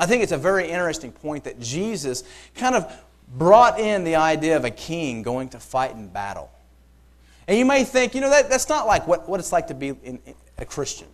I 0.00 0.06
think 0.06 0.22
it's 0.22 0.32
a 0.32 0.38
very 0.38 0.68
interesting 0.68 1.12
point 1.12 1.44
that 1.44 1.60
Jesus 1.60 2.24
kind 2.54 2.74
of 2.74 2.92
brought 3.36 3.78
in 3.78 4.04
the 4.04 4.16
idea 4.16 4.56
of 4.56 4.64
a 4.64 4.70
king 4.70 5.22
going 5.22 5.48
to 5.50 5.60
fight 5.60 5.92
in 5.92 6.08
battle. 6.08 6.50
And 7.48 7.58
you 7.58 7.64
may 7.64 7.84
think, 7.84 8.14
you 8.14 8.20
know, 8.20 8.30
that, 8.30 8.50
that's 8.50 8.68
not 8.68 8.86
like 8.86 9.06
what, 9.06 9.28
what 9.28 9.40
it's 9.40 9.52
like 9.52 9.68
to 9.68 9.74
be 9.74 9.88
in, 9.88 10.18
in, 10.24 10.34
a 10.58 10.64
Christian. 10.64 11.08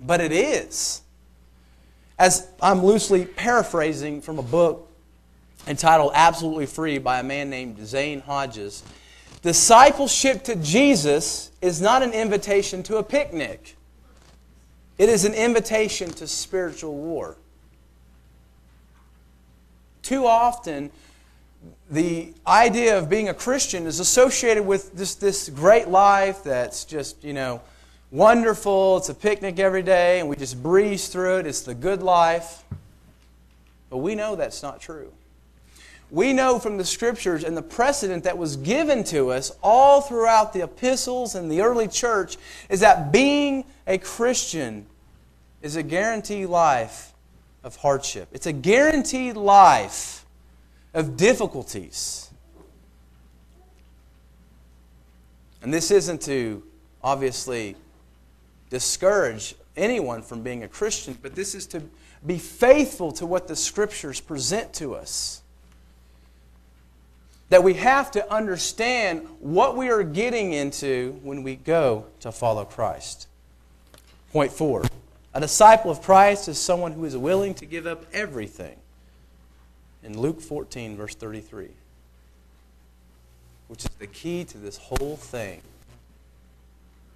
But 0.00 0.20
it 0.20 0.32
is. 0.32 1.02
As 2.18 2.48
I'm 2.60 2.84
loosely 2.84 3.24
paraphrasing 3.24 4.20
from 4.20 4.38
a 4.38 4.42
book 4.42 4.90
entitled 5.66 6.12
Absolutely 6.14 6.66
Free 6.66 6.98
by 6.98 7.20
a 7.20 7.22
man 7.22 7.50
named 7.50 7.84
Zane 7.86 8.20
Hodges, 8.20 8.82
discipleship 9.42 10.44
to 10.44 10.56
Jesus 10.56 11.50
is 11.60 11.80
not 11.80 12.02
an 12.02 12.12
invitation 12.12 12.82
to 12.84 12.96
a 12.96 13.02
picnic, 13.02 13.76
it 14.98 15.08
is 15.08 15.24
an 15.24 15.34
invitation 15.34 16.10
to 16.10 16.26
spiritual 16.26 16.94
war. 16.94 17.36
Too 20.02 20.26
often, 20.26 20.90
the 21.90 22.32
idea 22.46 22.98
of 22.98 23.08
being 23.08 23.28
a 23.28 23.34
Christian 23.34 23.86
is 23.86 24.00
associated 24.00 24.64
with 24.64 24.94
this, 24.94 25.14
this 25.14 25.48
great 25.48 25.88
life 25.88 26.42
that's 26.42 26.84
just, 26.84 27.22
you 27.22 27.32
know, 27.32 27.60
wonderful. 28.10 28.98
It's 28.98 29.08
a 29.08 29.14
picnic 29.14 29.58
every 29.58 29.82
day, 29.82 30.20
and 30.20 30.28
we 30.28 30.36
just 30.36 30.62
breeze 30.62 31.08
through 31.08 31.38
it. 31.38 31.46
It's 31.46 31.62
the 31.62 31.74
good 31.74 32.02
life. 32.02 32.64
But 33.90 33.98
we 33.98 34.14
know 34.14 34.36
that's 34.36 34.62
not 34.62 34.80
true. 34.80 35.12
We 36.10 36.32
know 36.32 36.58
from 36.58 36.78
the 36.78 36.84
scriptures 36.84 37.44
and 37.44 37.56
the 37.56 37.62
precedent 37.62 38.24
that 38.24 38.38
was 38.38 38.56
given 38.56 39.04
to 39.04 39.30
us 39.30 39.52
all 39.62 40.00
throughout 40.00 40.52
the 40.52 40.62
epistles 40.62 41.34
and 41.34 41.50
the 41.50 41.60
early 41.60 41.86
church 41.86 42.38
is 42.70 42.80
that 42.80 43.12
being 43.12 43.64
a 43.86 43.98
Christian 43.98 44.86
is 45.60 45.76
a 45.76 45.82
guaranteed 45.82 46.48
life 46.48 47.12
of 47.62 47.76
hardship. 47.76 48.28
It's 48.32 48.46
a 48.46 48.52
guaranteed 48.52 49.36
life 49.36 50.24
of 50.94 51.16
difficulties. 51.16 52.30
And 55.60 55.74
this 55.74 55.90
isn't 55.90 56.22
to 56.22 56.62
obviously 57.02 57.76
discourage 58.70 59.54
anyone 59.76 60.22
from 60.22 60.42
being 60.42 60.62
a 60.64 60.68
Christian, 60.68 61.18
but 61.20 61.34
this 61.34 61.54
is 61.54 61.66
to 61.68 61.82
be 62.24 62.38
faithful 62.38 63.12
to 63.12 63.26
what 63.26 63.48
the 63.48 63.56
Scriptures 63.56 64.20
present 64.20 64.72
to 64.74 64.94
us. 64.94 65.42
That 67.50 67.62
we 67.62 67.74
have 67.74 68.10
to 68.12 68.32
understand 68.32 69.26
what 69.40 69.76
we 69.76 69.90
are 69.90 70.02
getting 70.02 70.52
into 70.52 71.18
when 71.22 71.42
we 71.42 71.56
go 71.56 72.06
to 72.20 72.30
follow 72.30 72.64
Christ. 72.64 73.26
Point 74.32 74.52
four 74.52 74.84
a 75.34 75.40
disciple 75.40 75.90
of 75.90 76.02
Christ 76.02 76.48
is 76.48 76.58
someone 76.58 76.92
who 76.92 77.04
is 77.04 77.16
willing 77.16 77.54
to 77.54 77.66
give 77.66 77.86
up 77.86 78.04
everything. 78.12 78.76
In 80.02 80.18
Luke 80.18 80.40
14, 80.40 80.96
verse 80.96 81.14
33, 81.14 81.68
which 83.68 83.84
is 83.84 83.90
the 83.98 84.06
key 84.06 84.44
to 84.44 84.58
this 84.58 84.78
whole 84.78 85.16
thing. 85.16 85.60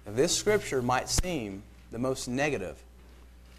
Now, 0.05 0.13
this 0.13 0.35
scripture 0.35 0.81
might 0.81 1.09
seem 1.09 1.63
the 1.91 1.99
most 1.99 2.27
negative, 2.27 2.77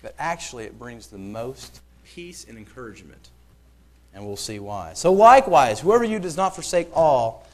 but 0.02 0.14
actually 0.18 0.64
it 0.64 0.78
brings 0.78 1.08
the 1.08 1.18
most 1.18 1.80
peace 2.04 2.46
and 2.48 2.56
encouragement. 2.56 3.30
And 4.14 4.26
we'll 4.26 4.36
see 4.36 4.58
why. 4.60 4.92
So, 4.94 5.12
likewise, 5.12 5.80
whoever 5.80 6.04
you 6.04 6.18
does 6.18 6.36
not 6.36 6.54
forsake 6.54 6.88
all 6.94 7.46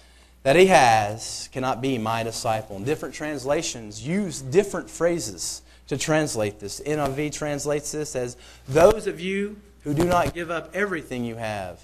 that 0.43 0.57
he 0.57 0.67
has 0.67 1.49
cannot 1.53 1.81
be 1.81 1.99
my 1.99 2.23
disciple. 2.23 2.77
And 2.77 2.85
different 2.85 3.15
translations 3.15 4.07
use 4.07 4.41
different 4.41 4.91
phrases 4.91 5.63
to 5.89 5.99
translate 5.99 6.61
this. 6.61 6.81
NIV 6.81 7.33
translates 7.33 7.93
this 7.93 8.15
as 8.15 8.37
those 8.69 9.07
of 9.07 9.21
you 9.21 9.57
who 9.83 9.95
do 9.95 10.05
not 10.05 10.35
give 10.35 10.51
up 10.51 10.71
everything 10.75 11.25
you 11.25 11.37
have. 11.37 11.81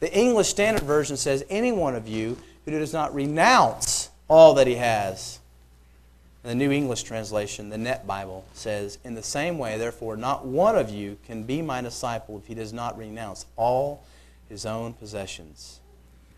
The 0.00 0.12
English 0.16 0.48
Standard 0.48 0.84
Version 0.84 1.16
says 1.16 1.44
any 1.48 1.72
one 1.72 1.94
of 1.94 2.06
you 2.06 2.36
who 2.64 2.72
does 2.72 2.92
not 2.92 3.14
renounce 3.14 4.10
all 4.28 4.54
that 4.54 4.66
he 4.66 4.74
has. 4.74 5.38
The 6.48 6.54
New 6.54 6.72
English 6.72 7.02
Translation, 7.02 7.68
the 7.68 7.76
Net 7.76 8.06
Bible, 8.06 8.42
says, 8.54 8.96
In 9.04 9.14
the 9.14 9.22
same 9.22 9.58
way, 9.58 9.76
therefore, 9.76 10.16
not 10.16 10.46
one 10.46 10.78
of 10.78 10.88
you 10.88 11.18
can 11.26 11.42
be 11.42 11.60
my 11.60 11.82
disciple 11.82 12.38
if 12.38 12.46
he 12.46 12.54
does 12.54 12.72
not 12.72 12.96
renounce 12.96 13.44
all 13.56 14.06
his 14.48 14.64
own 14.64 14.94
possessions. 14.94 15.80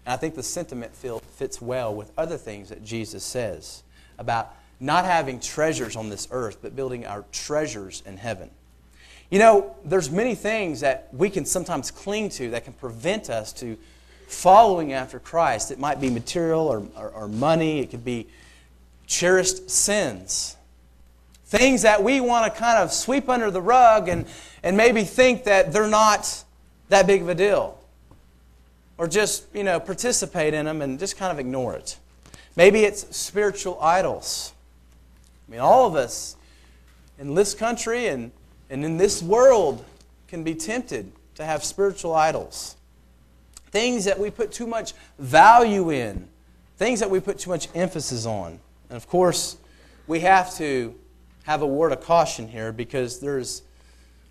And 0.04 0.12
I 0.12 0.16
think 0.16 0.34
the 0.34 0.42
sentiment 0.42 0.96
fits 0.96 1.62
well 1.62 1.94
with 1.94 2.10
other 2.18 2.36
things 2.36 2.70
that 2.70 2.82
Jesus 2.82 3.22
says 3.22 3.84
about 4.18 4.52
not 4.80 5.04
having 5.04 5.38
treasures 5.38 5.94
on 5.94 6.08
this 6.08 6.26
earth, 6.32 6.58
but 6.60 6.74
building 6.74 7.06
our 7.06 7.24
treasures 7.30 8.02
in 8.04 8.16
heaven. 8.16 8.50
You 9.30 9.38
know, 9.38 9.76
there's 9.84 10.10
many 10.10 10.34
things 10.34 10.80
that 10.80 11.06
we 11.12 11.30
can 11.30 11.44
sometimes 11.44 11.92
cling 11.92 12.30
to 12.30 12.50
that 12.50 12.64
can 12.64 12.72
prevent 12.72 13.30
us 13.30 13.52
to 13.52 13.78
following 14.26 14.92
after 14.92 15.20
Christ. 15.20 15.70
It 15.70 15.78
might 15.78 16.00
be 16.00 16.10
material 16.10 16.66
or, 16.66 16.84
or, 16.96 17.10
or 17.10 17.28
money, 17.28 17.78
it 17.78 17.92
could 17.92 18.04
be 18.04 18.26
cherished 19.10 19.68
sins. 19.68 20.56
Things 21.44 21.82
that 21.82 22.02
we 22.02 22.20
want 22.20 22.52
to 22.52 22.58
kind 22.58 22.78
of 22.78 22.92
sweep 22.92 23.28
under 23.28 23.50
the 23.50 23.60
rug 23.60 24.08
and, 24.08 24.24
and 24.62 24.76
maybe 24.76 25.02
think 25.02 25.44
that 25.44 25.72
they're 25.72 25.88
not 25.88 26.44
that 26.88 27.08
big 27.08 27.20
of 27.20 27.28
a 27.28 27.34
deal. 27.34 27.76
Or 28.96 29.08
just, 29.08 29.44
you 29.52 29.64
know, 29.64 29.80
participate 29.80 30.54
in 30.54 30.66
them 30.66 30.80
and 30.80 30.98
just 30.98 31.16
kind 31.16 31.32
of 31.32 31.40
ignore 31.40 31.74
it. 31.74 31.98
Maybe 32.54 32.84
it's 32.84 33.16
spiritual 33.16 33.78
idols. 33.82 34.52
I 35.48 35.50
mean, 35.50 35.60
all 35.60 35.86
of 35.86 35.96
us 35.96 36.36
in 37.18 37.34
this 37.34 37.52
country 37.52 38.06
and, 38.06 38.30
and 38.70 38.84
in 38.84 38.96
this 38.96 39.22
world 39.22 39.84
can 40.28 40.44
be 40.44 40.54
tempted 40.54 41.10
to 41.34 41.44
have 41.44 41.64
spiritual 41.64 42.14
idols. 42.14 42.76
Things 43.72 44.04
that 44.04 44.20
we 44.20 44.30
put 44.30 44.52
too 44.52 44.68
much 44.68 44.92
value 45.18 45.90
in, 45.90 46.28
things 46.76 47.00
that 47.00 47.10
we 47.10 47.18
put 47.18 47.40
too 47.40 47.50
much 47.50 47.68
emphasis 47.74 48.24
on. 48.24 48.60
And 48.90 48.96
of 48.96 49.08
course, 49.08 49.56
we 50.06 50.20
have 50.20 50.54
to 50.56 50.94
have 51.44 51.62
a 51.62 51.66
word 51.66 51.92
of 51.92 52.02
caution 52.02 52.48
here 52.48 52.72
because 52.72 53.20
there's 53.20 53.62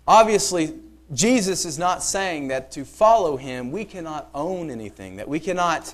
obviously 0.06 0.74
Jesus 1.12 1.64
is 1.64 1.78
not 1.78 2.02
saying 2.02 2.48
that 2.48 2.70
to 2.72 2.84
follow 2.84 3.36
him 3.36 3.72
we 3.72 3.84
cannot 3.84 4.28
own 4.34 4.70
anything, 4.70 5.16
that 5.16 5.28
we 5.28 5.40
cannot 5.40 5.92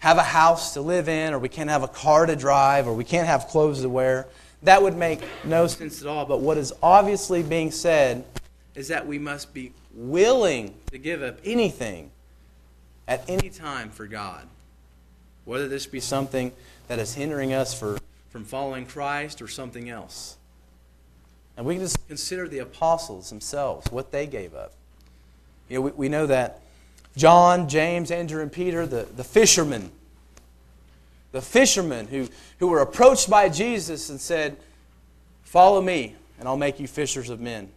have 0.00 0.18
a 0.18 0.22
house 0.22 0.74
to 0.74 0.80
live 0.80 1.08
in, 1.08 1.32
or 1.32 1.38
we 1.38 1.48
can't 1.48 1.70
have 1.70 1.82
a 1.82 1.88
car 1.88 2.26
to 2.26 2.36
drive, 2.36 2.86
or 2.86 2.94
we 2.94 3.04
can't 3.04 3.26
have 3.26 3.46
clothes 3.48 3.82
to 3.82 3.88
wear. 3.88 4.26
That 4.62 4.82
would 4.82 4.96
make 4.96 5.20
no 5.44 5.66
sense 5.66 6.00
at 6.00 6.08
all. 6.08 6.26
But 6.26 6.40
what 6.40 6.58
is 6.58 6.72
obviously 6.82 7.42
being 7.42 7.70
said 7.70 8.24
is 8.74 8.88
that 8.88 9.06
we 9.06 9.18
must 9.18 9.54
be 9.54 9.72
willing 9.94 10.74
to 10.90 10.98
give 10.98 11.22
up 11.22 11.38
anything 11.44 12.10
at 13.08 13.24
any 13.28 13.48
time 13.48 13.90
for 13.90 14.06
God. 14.06 14.46
Whether 15.44 15.68
this 15.68 15.86
be 15.86 16.00
something 16.00 16.52
that 16.88 16.98
is 16.98 17.14
hindering 17.14 17.52
us 17.52 17.78
for, 17.78 17.98
from 18.30 18.44
following 18.44 18.86
Christ 18.86 19.40
or 19.40 19.48
something 19.48 19.88
else. 19.88 20.36
And 21.56 21.64
we 21.64 21.74
can 21.74 21.84
just 21.84 22.06
consider 22.06 22.48
the 22.48 22.58
apostles 22.58 23.30
themselves, 23.30 23.90
what 23.90 24.12
they 24.12 24.26
gave 24.26 24.54
up. 24.54 24.72
You 25.68 25.76
know, 25.76 25.80
we, 25.82 25.90
we 25.92 26.08
know 26.08 26.26
that 26.26 26.60
John, 27.16 27.68
James, 27.68 28.10
Andrew, 28.10 28.42
and 28.42 28.52
Peter, 28.52 28.86
the, 28.86 29.06
the 29.16 29.24
fishermen, 29.24 29.90
the 31.32 31.40
fishermen 31.40 32.08
who, 32.08 32.28
who 32.58 32.68
were 32.68 32.80
approached 32.80 33.30
by 33.30 33.48
Jesus 33.48 34.10
and 34.10 34.20
said, 34.20 34.56
Follow 35.42 35.80
me, 35.80 36.14
and 36.38 36.46
I'll 36.46 36.56
make 36.56 36.78
you 36.78 36.86
fishers 36.86 37.30
of 37.30 37.40
men. 37.40 37.70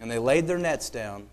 And 0.00 0.10
they 0.10 0.18
laid 0.18 0.46
their 0.46 0.56
nets 0.56 0.88
down 0.88 1.26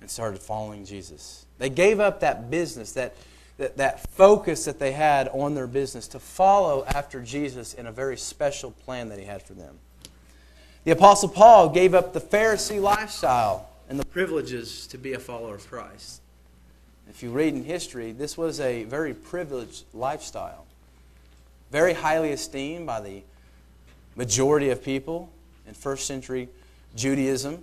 and 0.00 0.10
started 0.10 0.40
following 0.40 0.84
Jesus. 0.84 1.46
They 1.58 1.70
gave 1.70 2.00
up 2.00 2.20
that 2.20 2.50
business, 2.50 2.92
that, 2.92 3.14
that, 3.58 3.76
that 3.76 4.08
focus 4.10 4.64
that 4.66 4.78
they 4.78 4.92
had 4.92 5.28
on 5.28 5.54
their 5.54 5.66
business 5.66 6.08
to 6.08 6.18
follow 6.18 6.84
after 6.86 7.22
Jesus 7.22 7.74
in 7.74 7.86
a 7.86 7.92
very 7.92 8.16
special 8.16 8.70
plan 8.70 9.08
that 9.08 9.18
he 9.18 9.24
had 9.24 9.42
for 9.42 9.54
them. 9.54 9.78
The 10.84 10.92
Apostle 10.92 11.28
Paul 11.28 11.70
gave 11.70 11.94
up 11.94 12.12
the 12.12 12.20
Pharisee 12.20 12.80
lifestyle 12.80 13.68
and 13.88 13.98
the 13.98 14.04
privileges 14.04 14.86
to 14.88 14.98
be 14.98 15.14
a 15.14 15.18
follower 15.18 15.54
of 15.54 15.68
Christ. 15.68 16.20
If 17.08 17.22
you 17.22 17.30
read 17.30 17.54
in 17.54 17.64
history, 17.64 18.12
this 18.12 18.36
was 18.36 18.60
a 18.60 18.84
very 18.84 19.14
privileged 19.14 19.84
lifestyle, 19.94 20.66
very 21.70 21.94
highly 21.94 22.30
esteemed 22.30 22.86
by 22.86 23.00
the 23.00 23.22
majority 24.16 24.70
of 24.70 24.82
people 24.82 25.30
in 25.66 25.74
first 25.74 26.06
century 26.06 26.48
Judaism. 26.94 27.62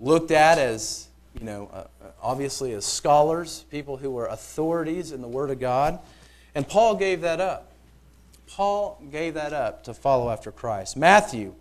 Looked 0.00 0.32
at 0.32 0.58
as, 0.58 1.06
you 1.42 1.46
know, 1.46 1.68
uh, 1.72 1.84
obviously 2.22 2.72
as 2.72 2.84
scholars, 2.84 3.64
people 3.68 3.96
who 3.96 4.12
were 4.12 4.26
authorities 4.26 5.10
in 5.10 5.20
the 5.20 5.26
Word 5.26 5.50
of 5.50 5.58
God. 5.58 5.98
And 6.54 6.68
Paul 6.68 6.94
gave 6.94 7.22
that 7.22 7.40
up. 7.40 7.72
Paul 8.46 9.02
gave 9.10 9.34
that 9.34 9.52
up 9.52 9.82
to 9.84 9.94
follow 9.94 10.30
after 10.30 10.52
Christ. 10.52 10.96
Matthew, 10.96 11.52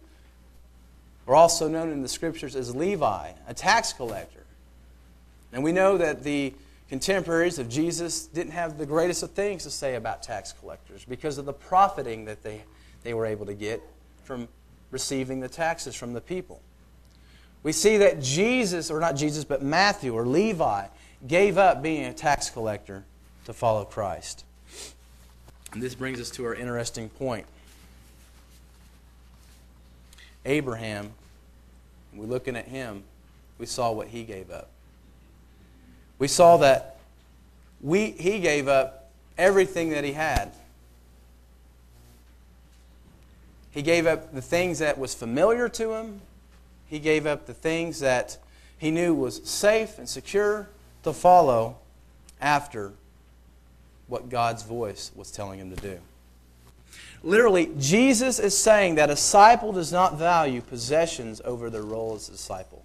or 1.26 1.34
also 1.34 1.68
known 1.68 1.92
in 1.92 2.04
the 2.04 2.08
scriptures 2.08 2.56
as 2.56 2.76
Levi, 2.76 3.32
a 3.48 3.54
tax 3.56 3.92
collector. 3.92 4.44
And 5.52 5.64
we 5.64 5.72
know 5.72 5.98
that 5.98 6.24
the 6.24 6.54
contemporaries 6.88 7.58
of 7.58 7.68
Jesus 7.68 8.28
didn't 8.28 8.52
have 8.52 8.78
the 8.78 8.86
greatest 8.86 9.24
of 9.24 9.32
things 9.32 9.64
to 9.64 9.72
say 9.72 9.96
about 9.96 10.22
tax 10.22 10.54
collectors 10.54 11.06
because 11.06 11.40
of 11.40 11.46
the 11.46 11.54
profiting 11.54 12.26
that 12.26 12.44
they, 12.44 12.62
they 13.02 13.16
were 13.16 13.26
able 13.26 13.48
to 13.48 13.56
get 13.56 13.82
from 14.26 14.48
receiving 14.92 15.40
the 15.40 15.50
taxes 15.50 15.96
from 15.96 16.14
the 16.14 16.22
people. 16.22 16.62
We 17.64 17.72
see 17.72 17.98
that 17.98 18.22
Jesus, 18.22 18.90
or 18.90 19.00
not 19.00 19.16
Jesus, 19.16 19.44
but 19.44 19.62
Matthew 19.62 20.14
or 20.14 20.26
Levi, 20.26 20.88
gave 21.28 21.58
up 21.58 21.84
being 21.84 22.06
a 22.06 22.14
tax 22.14 22.50
collector 22.50 23.04
to 23.46 23.54
follow 23.54 23.86
Christ. 23.86 24.46
And 25.74 25.82
this 25.82 25.96
brings 25.96 26.20
us 26.20 26.30
to 26.32 26.46
our 26.46 26.56
interesting 26.56 27.10
point. 27.10 27.46
Abraham, 30.46 31.12
we're 32.14 32.26
looking 32.26 32.56
at 32.56 32.66
him, 32.66 33.04
we 33.60 33.68
saw 33.68 33.92
what 33.92 34.08
he 34.08 34.24
gave 34.24 34.50
up. 34.50 34.70
We 36.18 36.28
saw 36.28 36.58
that 36.58 36.98
we, 37.80 38.12
he 38.12 38.40
gave 38.40 38.68
up 38.68 39.12
everything 39.38 39.90
that 39.90 40.04
he 40.04 40.14
had. 40.14 40.52
He 43.72 43.82
gave 43.82 44.06
up 44.06 44.34
the 44.34 44.42
things 44.42 44.80
that 44.80 44.98
was 44.98 45.14
familiar 45.16 45.70
to 45.70 45.94
him. 45.94 46.22
He 46.92 47.00
gave 47.00 47.26
up 47.26 47.46
the 47.46 47.54
things 47.54 48.02
that 48.02 48.38
he 48.78 48.92
knew 48.92 49.16
was 49.16 49.42
safe 49.50 49.98
and 49.98 50.10
secure 50.10 50.68
to 51.04 51.14
follow 51.14 51.78
after 52.42 52.92
what 54.08 54.28
God's 54.28 54.64
voice 54.64 55.10
was 55.16 55.32
telling 55.32 55.58
him 55.58 55.74
to 55.74 55.82
do. 55.82 56.00
Literally, 57.24 57.72
Jesus 57.80 58.40
is 58.40 58.58
saying 58.58 58.96
that 58.96 59.10
a 59.10 59.14
disciple 59.14 59.72
does 59.72 59.94
not 59.94 60.18
value 60.18 60.60
possessions 60.60 61.40
over 61.46 61.70
their 61.70 61.84
role 61.84 62.16
as 62.16 62.28
a 62.28 62.34
disciple. 62.34 62.84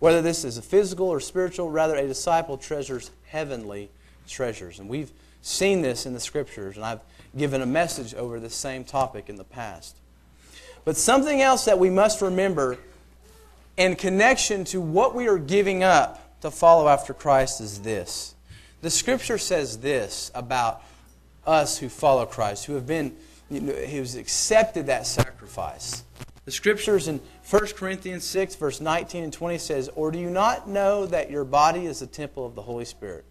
Whether 0.00 0.20
this 0.20 0.44
is 0.44 0.58
a 0.58 0.62
physical 0.62 1.06
or 1.06 1.20
spiritual, 1.20 1.70
rather, 1.70 1.94
a 1.94 2.08
disciple 2.08 2.58
treasures 2.58 3.12
heavenly 3.26 3.88
treasures. 4.26 4.80
And 4.80 4.88
we've 4.88 5.12
seen 5.42 5.80
this 5.80 6.06
in 6.06 6.12
the 6.12 6.18
scriptures, 6.18 6.74
and 6.74 6.84
I've 6.84 7.02
given 7.36 7.62
a 7.62 7.66
message 7.66 8.14
over 8.14 8.40
this 8.40 8.56
same 8.56 8.82
topic 8.82 9.28
in 9.28 9.36
the 9.36 9.44
past. 9.44 9.96
But 10.86 10.96
something 10.96 11.42
else 11.42 11.64
that 11.64 11.80
we 11.80 11.90
must 11.90 12.22
remember 12.22 12.78
in 13.76 13.96
connection 13.96 14.64
to 14.66 14.80
what 14.80 15.16
we 15.16 15.26
are 15.26 15.36
giving 15.36 15.82
up 15.82 16.40
to 16.42 16.50
follow 16.50 16.86
after 16.86 17.12
Christ 17.12 17.60
is 17.60 17.80
this. 17.80 18.36
The 18.82 18.90
scripture 18.90 19.36
says 19.36 19.78
this 19.78 20.30
about 20.32 20.84
us 21.44 21.76
who 21.76 21.88
follow 21.88 22.24
Christ, 22.24 22.66
who 22.66 22.74
have 22.74 22.86
been, 22.86 23.16
you 23.50 23.62
know, 23.62 23.72
who's 23.72 24.14
accepted 24.14 24.86
that 24.86 25.08
sacrifice. 25.08 26.04
The 26.44 26.52
scriptures 26.52 27.08
in 27.08 27.20
1 27.50 27.66
Corinthians 27.74 28.22
6, 28.22 28.54
verse 28.54 28.80
19 28.80 29.24
and 29.24 29.32
20 29.32 29.58
says, 29.58 29.90
Or 29.96 30.12
do 30.12 30.20
you 30.20 30.30
not 30.30 30.68
know 30.68 31.04
that 31.06 31.32
your 31.32 31.44
body 31.44 31.86
is 31.86 31.98
the 31.98 32.06
temple 32.06 32.46
of 32.46 32.54
the 32.54 32.62
Holy 32.62 32.84
Spirit, 32.84 33.24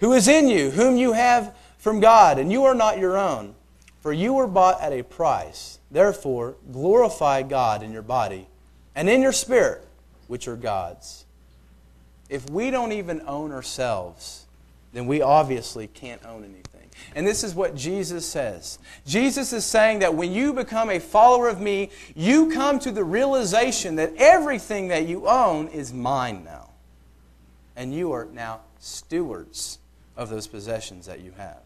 who 0.00 0.12
is 0.12 0.28
in 0.28 0.46
you, 0.46 0.70
whom 0.70 0.98
you 0.98 1.14
have 1.14 1.56
from 1.78 2.00
God, 2.00 2.38
and 2.38 2.52
you 2.52 2.64
are 2.64 2.74
not 2.74 2.98
your 2.98 3.16
own? 3.16 3.54
For 4.02 4.12
you 4.12 4.34
were 4.34 4.48
bought 4.48 4.80
at 4.80 4.92
a 4.92 5.02
price. 5.02 5.78
Therefore, 5.90 6.56
glorify 6.72 7.42
God 7.42 7.82
in 7.82 7.92
your 7.92 8.02
body 8.02 8.48
and 8.94 9.08
in 9.08 9.22
your 9.22 9.32
spirit, 9.32 9.86
which 10.26 10.48
are 10.48 10.56
God's. 10.56 11.24
If 12.28 12.50
we 12.50 12.70
don't 12.70 12.92
even 12.92 13.22
own 13.26 13.52
ourselves, 13.52 14.46
then 14.92 15.06
we 15.06 15.22
obviously 15.22 15.86
can't 15.86 16.24
own 16.26 16.44
anything. 16.44 16.90
And 17.14 17.26
this 17.26 17.44
is 17.44 17.54
what 17.54 17.76
Jesus 17.76 18.26
says. 18.26 18.78
Jesus 19.06 19.52
is 19.52 19.64
saying 19.64 20.00
that 20.00 20.14
when 20.14 20.32
you 20.32 20.52
become 20.52 20.90
a 20.90 20.98
follower 20.98 21.48
of 21.48 21.60
me, 21.60 21.90
you 22.14 22.50
come 22.50 22.78
to 22.80 22.90
the 22.90 23.04
realization 23.04 23.96
that 23.96 24.12
everything 24.16 24.88
that 24.88 25.06
you 25.06 25.28
own 25.28 25.68
is 25.68 25.92
mine 25.92 26.44
now. 26.44 26.70
And 27.76 27.94
you 27.94 28.12
are 28.12 28.26
now 28.26 28.60
stewards 28.80 29.78
of 30.16 30.28
those 30.28 30.46
possessions 30.46 31.06
that 31.06 31.20
you 31.20 31.32
have. 31.36 31.60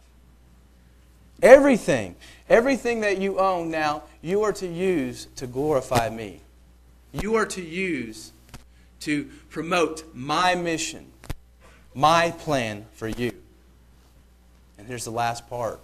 Everything, 1.42 2.16
everything 2.48 3.00
that 3.00 3.18
you 3.18 3.38
own 3.38 3.70
now, 3.70 4.04
you 4.22 4.42
are 4.42 4.52
to 4.54 4.66
use 4.66 5.26
to 5.36 5.46
glorify 5.46 6.08
me. 6.08 6.40
You 7.12 7.34
are 7.36 7.46
to 7.46 7.62
use 7.62 8.32
to 9.00 9.28
promote 9.50 10.04
my 10.14 10.54
mission, 10.54 11.06
my 11.94 12.30
plan 12.30 12.86
for 12.92 13.08
you. 13.08 13.32
And 14.78 14.86
here's 14.86 15.04
the 15.04 15.10
last 15.10 15.48
part. 15.48 15.80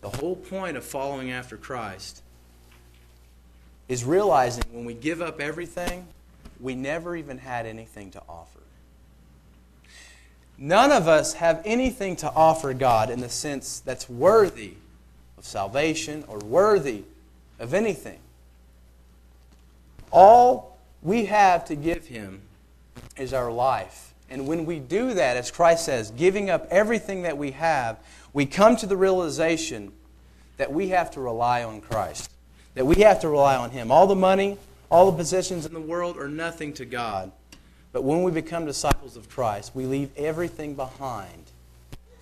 The 0.00 0.10
whole 0.10 0.36
point 0.36 0.76
of 0.76 0.84
following 0.84 1.32
after 1.32 1.56
Christ 1.56 2.22
is 3.88 4.04
realizing 4.04 4.64
when 4.70 4.84
we 4.84 4.94
give 4.94 5.20
up 5.20 5.40
everything, 5.40 6.06
we 6.60 6.74
never 6.74 7.16
even 7.16 7.38
had 7.38 7.66
anything 7.66 8.10
to 8.12 8.22
offer. 8.28 8.57
None 10.58 10.90
of 10.90 11.06
us 11.06 11.34
have 11.34 11.62
anything 11.64 12.16
to 12.16 12.32
offer 12.32 12.74
God 12.74 13.10
in 13.10 13.20
the 13.20 13.28
sense 13.28 13.78
that's 13.80 14.08
worthy 14.08 14.74
of 15.36 15.44
salvation 15.44 16.24
or 16.26 16.38
worthy 16.38 17.04
of 17.60 17.74
anything. 17.74 18.18
All 20.10 20.76
we 21.00 21.26
have 21.26 21.64
to 21.66 21.76
give 21.76 22.06
Him 22.06 22.40
is 23.16 23.32
our 23.32 23.52
life. 23.52 24.14
And 24.30 24.48
when 24.48 24.66
we 24.66 24.80
do 24.80 25.14
that, 25.14 25.36
as 25.36 25.50
Christ 25.50 25.84
says, 25.84 26.10
giving 26.10 26.50
up 26.50 26.66
everything 26.70 27.22
that 27.22 27.38
we 27.38 27.52
have, 27.52 27.98
we 28.32 28.44
come 28.44 28.76
to 28.76 28.86
the 28.86 28.96
realization 28.96 29.92
that 30.56 30.72
we 30.72 30.88
have 30.88 31.10
to 31.12 31.20
rely 31.20 31.62
on 31.62 31.80
Christ, 31.80 32.30
that 32.74 32.84
we 32.84 32.96
have 32.96 33.20
to 33.20 33.28
rely 33.28 33.56
on 33.56 33.70
Him. 33.70 33.90
All 33.92 34.06
the 34.06 34.16
money, 34.16 34.58
all 34.90 35.10
the 35.10 35.16
positions 35.16 35.66
in 35.66 35.72
the 35.72 35.80
world 35.80 36.18
are 36.18 36.28
nothing 36.28 36.72
to 36.74 36.84
God. 36.84 37.30
But 37.92 38.04
when 38.04 38.22
we 38.22 38.30
become 38.30 38.66
disciples 38.66 39.16
of 39.16 39.28
Christ, 39.28 39.72
we 39.74 39.86
leave 39.86 40.10
everything 40.16 40.74
behind 40.74 41.44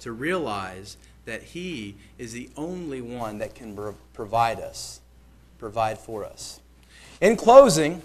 to 0.01 0.12
realize 0.12 0.97
that 1.25 1.43
He 1.43 1.97
is 2.19 2.33
the 2.33 2.49
only 2.57 3.01
one 3.01 3.39
that 3.39 3.55
can 3.55 3.77
provide 4.14 4.61
us, 4.61 5.01
provide 5.59 5.99
for 5.99 6.25
us. 6.25 6.61
In 7.21 7.37
closing, 7.37 8.03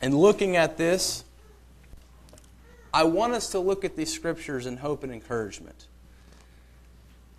and 0.00 0.14
looking 0.14 0.56
at 0.56 0.76
this, 0.76 1.24
I 2.92 3.04
want 3.04 3.34
us 3.34 3.50
to 3.50 3.58
look 3.58 3.84
at 3.84 3.96
these 3.96 4.12
scriptures 4.12 4.66
in 4.66 4.78
hope 4.78 5.02
and 5.02 5.12
encouragement, 5.12 5.86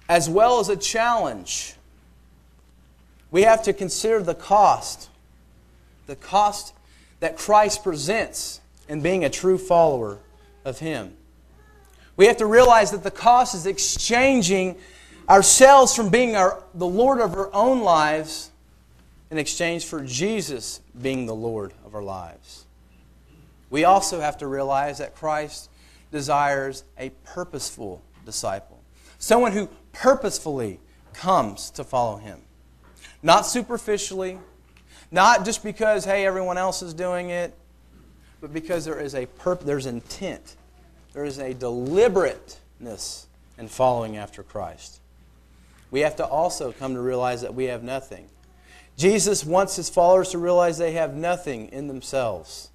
as 0.08 0.30
well 0.30 0.60
as 0.60 0.70
a 0.70 0.78
challenge. 0.78 1.76
We 3.32 3.44
have 3.44 3.64
to 3.64 3.74
consider 3.74 4.22
the 4.22 4.36
cost, 4.36 5.10
the 6.08 6.16
cost 6.16 6.74
that 7.20 7.38
Christ 7.38 7.84
presents 7.84 8.62
in 8.88 9.02
being 9.02 9.24
a 9.24 9.30
true 9.30 9.58
follower 9.58 10.20
of 10.66 10.80
Him. 10.80 11.16
We 12.16 12.28
have 12.28 12.38
to 12.38 12.46
realize 12.46 12.92
that 12.92 13.04
the 13.04 13.12
cost 13.12 13.56
is 13.56 13.66
exchanging 13.66 14.78
ourselves 15.28 15.96
from 15.96 16.10
being 16.10 16.36
our, 16.36 16.64
the 16.74 16.86
Lord 16.86 17.20
of 17.20 17.34
our 17.36 17.54
own 17.54 17.82
lives 17.82 18.52
in 19.32 19.38
exchange 19.38 19.86
for 19.86 20.04
Jesus 20.04 20.80
being 21.02 21.26
the 21.26 21.36
Lord 21.36 21.74
of 21.86 21.96
our 21.96 22.04
lives. 22.04 22.66
We 23.70 23.86
also 23.86 24.22
have 24.22 24.38
to 24.38 24.48
realize 24.48 25.00
that 25.00 25.16
Christ 25.16 25.72
desires 26.12 26.84
a 27.00 27.10
purposeful 27.24 28.04
disciple, 28.26 28.80
someone 29.18 29.52
who 29.52 29.68
purposefully 29.92 30.80
comes 31.14 31.72
to 31.72 31.84
follow 31.84 32.18
Him. 32.18 32.40
Not 33.24 33.48
superficially, 33.48 34.38
not 35.10 35.46
just 35.46 35.64
because, 35.64 36.06
hey, 36.06 36.26
everyone 36.26 36.58
else 36.58 36.84
is 36.84 36.94
doing 36.94 37.30
it, 37.30 37.56
but 38.44 38.52
because 38.52 38.84
there 38.84 39.00
is 39.00 39.16
a 39.16 39.26
purp- 39.26 39.62
there's 39.62 39.86
intent, 39.86 40.58
there 41.14 41.24
is 41.24 41.40
a 41.40 41.54
deliberateness 41.54 43.28
in 43.58 43.70
following 43.70 44.18
after 44.18 44.44
Christ. 44.44 45.00
We 45.92 46.02
have 46.02 46.18
to 46.18 46.26
also 46.26 46.74
come 46.74 46.94
to 46.96 47.00
realize 47.00 47.40
that 47.40 47.56
we 47.56 47.66
have 47.66 47.84
nothing. 47.84 48.28
Jesus 48.98 49.46
wants 49.46 49.78
his 49.78 49.90
followers 49.90 50.32
to 50.32 50.40
realize 50.40 50.78
they 50.78 50.92
have 50.92 51.16
nothing 51.16 51.70
in 51.70 51.88
themselves. 51.88 52.70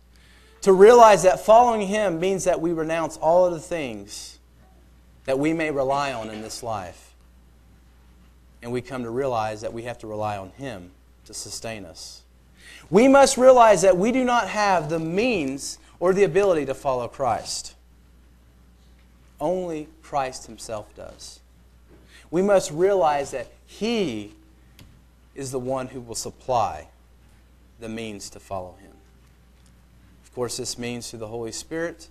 To 0.63 0.73
realize 0.73 1.25
that 1.25 1.45
following 1.45 1.87
him 1.87 2.19
means 2.19 2.45
that 2.45 2.63
we 2.63 2.73
renounce 2.73 3.19
all 3.19 3.45
of 3.45 3.53
the 3.53 3.61
things 3.61 4.39
that 5.27 5.39
we 5.39 5.53
may 5.53 5.71
rely 5.71 6.15
on 6.15 6.31
in 6.31 6.41
this 6.41 6.63
life. 6.63 7.13
And 8.63 8.73
we 8.73 8.81
come 8.81 9.03
to 9.03 9.11
realize 9.11 9.61
that 9.61 9.75
we 9.75 9.83
have 9.83 9.99
to 9.99 10.07
rely 10.07 10.39
on 10.39 10.49
him 10.53 10.93
to 11.27 11.35
sustain 11.35 11.85
us. 11.85 12.23
We 12.91 13.09
must 13.09 13.37
realize 13.37 13.83
that 13.83 13.97
we 13.97 14.13
do 14.13 14.25
not 14.25 14.49
have 14.49 14.89
the 14.89 14.99
means 14.99 15.79
or 16.01 16.13
the 16.13 16.25
ability 16.25 16.67
to 16.67 16.75
follow 16.75 17.09
Christ. 17.09 17.75
Only 19.41 19.89
Christ 20.03 20.47
himself 20.47 20.95
does. 20.95 21.41
We 22.31 22.43
must 22.43 22.71
realize 22.71 23.31
that 23.31 23.49
he 23.67 24.35
is 25.35 25.51
the 25.51 25.59
one 25.59 25.89
who 25.89 26.01
will 26.01 26.15
supply 26.15 26.89
the 27.79 27.89
means 27.89 28.31
to 28.31 28.41
follow 28.41 28.75
him. 28.81 28.93
Of 30.25 30.35
course, 30.35 30.57
this 30.57 30.79
means 30.79 31.11
through 31.11 31.21
the 31.21 31.29
Holy 31.29 31.53
Spirit. 31.53 32.09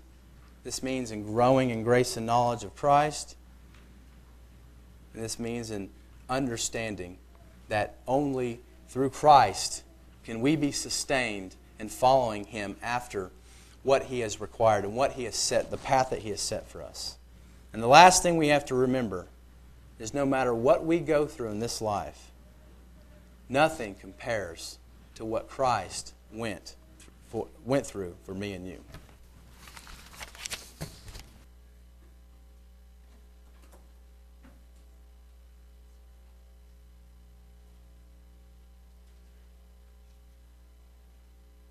This 0.64 0.82
means 0.82 1.12
in 1.12 1.24
growing 1.24 1.70
in 1.70 1.84
grace 1.84 2.18
and 2.18 2.26
knowledge 2.26 2.64
of 2.64 2.76
Christ. 2.76 3.36
And 5.14 5.24
this 5.24 5.40
means 5.40 5.72
in 5.72 5.90
understanding 6.30 7.18
that 7.70 7.96
only 8.08 8.60
through 8.88 9.10
Christ 9.10 9.84
can 10.28 10.42
we 10.42 10.58
be 10.58 10.74
sustained 10.74 11.56
in 11.80 11.88
following 11.88 12.44
him 12.44 12.76
after 12.84 13.32
what 13.84 14.04
he 14.04 14.20
has 14.20 14.42
required 14.42 14.84
and 14.84 14.94
what 14.94 15.14
he 15.14 15.24
has 15.24 15.38
set, 15.38 15.72
the 15.72 15.78
path 15.78 16.10
that 16.10 16.20
he 16.20 16.32
has 16.32 16.42
set 16.42 16.68
for 16.68 16.84
us. 16.84 17.18
And 17.72 17.82
the 17.82 17.88
last 17.88 18.24
thing 18.24 18.36
we 18.36 18.50
have 18.50 18.66
to 18.66 18.76
remember 18.76 19.28
is 20.00 20.14
no 20.14 20.26
matter 20.26 20.54
what 20.54 20.86
we 20.86 21.00
go 21.00 21.26
through 21.26 21.52
in 21.52 21.60
this 21.60 21.82
life, 21.82 22.32
nothing 23.48 23.96
compares 23.96 24.80
to 25.16 25.24
what 25.24 25.48
Christ 25.48 26.14
went, 26.34 26.76
for, 27.30 27.48
went 27.64 27.88
through 27.88 28.14
for 28.26 28.34
me 28.34 28.52
and 28.52 28.68
you. 28.68 28.84